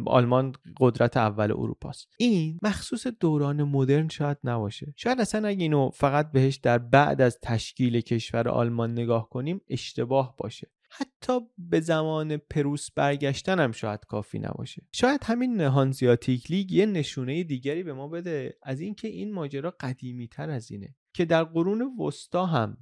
آلمان 0.05 0.53
قدرت 0.79 1.17
اول 1.17 1.51
اروپاست. 1.51 2.07
این 2.17 2.59
مخصوص 2.61 3.07
دوران 3.07 3.63
مدرن 3.63 4.09
شاید 4.09 4.37
نباشه. 4.43 4.93
شاید 4.95 5.21
اصلا 5.21 5.47
اگه 5.47 5.61
اینو 5.61 5.89
فقط 5.89 6.31
بهش 6.31 6.55
در 6.55 6.77
بعد 6.77 7.21
از 7.21 7.39
تشکیل 7.41 8.01
کشور 8.01 8.49
آلمان 8.49 8.91
نگاه 8.91 9.29
کنیم 9.29 9.61
اشتباه 9.69 10.35
باشه. 10.37 10.67
حتی 10.89 11.39
به 11.57 11.79
زمان 11.79 12.37
پروس 12.37 12.91
برگشتن 12.91 13.59
هم 13.59 13.71
شاید 13.71 14.05
کافی 14.05 14.39
نباشه. 14.39 14.81
شاید 14.91 15.23
همین 15.23 15.61
هانزیاتیک 15.61 16.51
لیگ 16.51 16.71
یه 16.71 16.85
نشونه 16.85 17.43
دیگری 17.43 17.83
به 17.83 17.93
ما 17.93 18.07
بده 18.07 18.57
از 18.63 18.79
اینکه 18.79 19.07
این 19.07 19.33
ماجرا 19.33 19.75
قدیمی 19.79 20.27
تر 20.27 20.49
از 20.49 20.71
اینه 20.71 20.95
که 21.13 21.25
در 21.25 21.43
قرون 21.43 21.97
وسطا 21.99 22.45
هم 22.45 22.77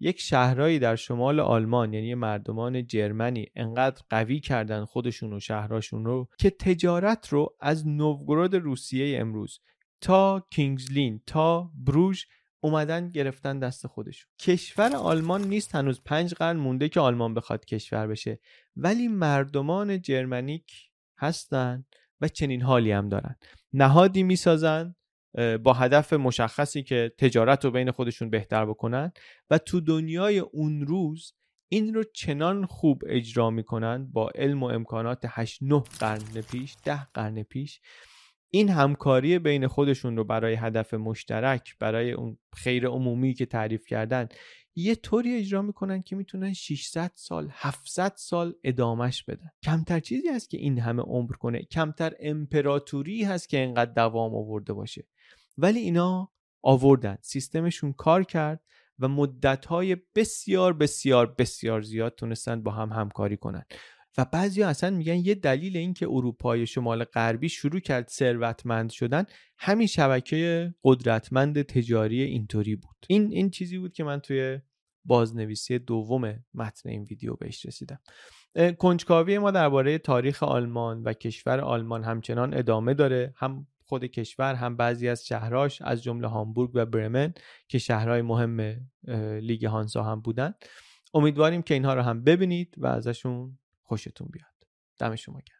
یک 0.00 0.20
شهرهایی 0.20 0.78
در 0.78 0.96
شمال 0.96 1.40
آلمان 1.40 1.94
یعنی 1.94 2.14
مردمان 2.14 2.86
جرمنی 2.86 3.46
انقدر 3.56 4.02
قوی 4.10 4.40
کردن 4.40 4.84
خودشون 4.84 5.32
و 5.32 5.40
شهرهاشون 5.40 6.04
رو 6.04 6.28
که 6.38 6.50
تجارت 6.50 7.28
رو 7.28 7.56
از 7.60 7.88
نوگراد 7.88 8.56
روسیه 8.56 9.20
امروز 9.20 9.60
تا 10.00 10.46
کینگزلین 10.50 11.20
تا 11.26 11.70
بروژ 11.74 12.24
اومدن 12.60 13.10
گرفتن 13.10 13.58
دست 13.58 13.86
خودشون. 13.86 14.30
کشور 14.38 14.96
آلمان 14.96 15.44
نیست 15.44 15.74
هنوز 15.74 16.02
پنج 16.04 16.34
قرن 16.34 16.56
مونده 16.56 16.88
که 16.88 17.00
آلمان 17.00 17.34
بخواد 17.34 17.64
کشور 17.64 18.06
بشه. 18.06 18.40
ولی 18.76 19.08
مردمان 19.08 20.02
جرمنیک 20.02 20.90
هستن 21.18 21.84
و 22.20 22.28
چنین 22.28 22.62
حالی 22.62 22.92
هم 22.92 23.08
دارن. 23.08 23.36
نهادی 23.72 24.22
می‌سازن 24.22 24.94
با 25.62 25.72
هدف 25.72 26.12
مشخصی 26.12 26.82
که 26.82 27.12
تجارت 27.18 27.64
رو 27.64 27.70
بین 27.70 27.90
خودشون 27.90 28.30
بهتر 28.30 28.66
بکنن 28.66 29.12
و 29.50 29.58
تو 29.58 29.80
دنیای 29.80 30.38
اون 30.38 30.86
روز 30.86 31.34
این 31.72 31.94
رو 31.94 32.04
چنان 32.14 32.66
خوب 32.66 33.02
اجرا 33.06 33.50
می‌کنن 33.50 34.06
با 34.12 34.30
علم 34.34 34.62
و 34.62 34.66
امکانات 34.66 35.24
8 35.28 35.58
9 35.62 35.82
قرن 36.00 36.40
پیش 36.50 36.76
ده 36.84 37.04
قرن 37.14 37.42
پیش 37.42 37.80
این 38.50 38.68
همکاری 38.68 39.38
بین 39.38 39.66
خودشون 39.66 40.16
رو 40.16 40.24
برای 40.24 40.54
هدف 40.54 40.94
مشترک 40.94 41.78
برای 41.78 42.12
اون 42.12 42.38
خیر 42.56 42.86
عمومی 42.86 43.34
که 43.34 43.46
تعریف 43.46 43.86
کردن 43.86 44.28
یه 44.74 44.94
طوری 44.94 45.36
اجرا 45.36 45.62
می‌کنن 45.62 46.02
که 46.02 46.16
می‌تونن 46.16 46.52
600 46.52 47.12
سال 47.14 47.48
700 47.52 48.12
سال 48.16 48.54
ادامش 48.64 49.24
بدن. 49.24 49.50
کمتر 49.62 50.00
چیزی 50.00 50.28
هست 50.28 50.50
که 50.50 50.58
این 50.58 50.78
همه 50.78 51.02
عمر 51.02 51.32
کنه. 51.32 51.62
کمتر 51.62 52.12
امپراتوری 52.20 53.24
هست 53.24 53.48
که 53.48 53.58
اینقدر 53.58 53.92
دوام 53.92 54.34
آورده 54.34 54.72
باشه. 54.72 55.06
ولی 55.58 55.80
اینا 55.80 56.30
آوردن. 56.62 57.18
سیستمشون 57.20 57.92
کار 57.92 58.24
کرد 58.24 58.60
و 58.98 59.08
مدتهای 59.08 59.96
بسیار 60.14 60.72
بسیار 60.72 61.34
بسیار 61.38 61.80
زیاد 61.80 62.14
تونستن 62.14 62.62
با 62.62 62.70
هم 62.70 62.92
همکاری 62.92 63.36
کنن. 63.36 63.64
و 64.18 64.24
بعضی 64.24 64.62
اصلا 64.62 64.90
میگن 64.90 65.16
یه 65.16 65.34
دلیل 65.34 65.76
اینکه 65.76 66.06
اروپای 66.06 66.66
شمال 66.66 67.04
غربی 67.04 67.48
شروع 67.48 67.80
کرد 67.80 68.08
ثروتمند 68.08 68.90
شدن 68.90 69.24
همین 69.58 69.86
شبکه 69.86 70.74
قدرتمند 70.84 71.62
تجاری 71.62 72.22
اینطوری 72.22 72.76
بود. 72.76 72.96
این 73.08 73.32
این 73.32 73.50
چیزی 73.50 73.78
بود 73.78 73.92
که 73.92 74.04
من 74.04 74.20
توی 74.20 74.58
بازنویسی 75.04 75.78
دوم 75.78 76.44
متن 76.54 76.88
این 76.88 77.02
ویدیو 77.02 77.34
بهش 77.34 77.66
رسیدم. 77.66 78.00
کنجکاوی 78.78 79.38
ما 79.38 79.50
درباره 79.50 79.98
تاریخ 79.98 80.42
آلمان 80.42 81.02
و 81.02 81.12
کشور 81.12 81.60
آلمان 81.60 82.04
همچنان 82.04 82.54
ادامه 82.54 82.94
داره. 82.94 83.34
هم 83.36 83.66
خود 83.84 84.04
کشور 84.04 84.54
هم 84.54 84.76
بعضی 84.76 85.08
از 85.08 85.26
شهرهاش 85.26 85.82
از 85.82 86.02
جمله 86.02 86.28
هامبورگ 86.28 86.70
و 86.74 86.86
برمن 86.86 87.34
که 87.68 87.78
شهرهای 87.78 88.22
مهم 88.22 88.76
لیگ 89.40 89.64
هانسا 89.64 90.02
هم 90.02 90.20
بودن. 90.20 90.54
امیدواریم 91.14 91.62
که 91.62 91.74
اینها 91.74 91.94
رو 91.94 92.02
هم 92.02 92.24
ببینید 92.24 92.74
و 92.78 92.86
ازشون 92.86 93.58
خوشتون 93.90 94.28
بیاد. 94.32 94.66
دم 94.98 95.16
شما 95.16 95.40
گرم. 95.40 95.59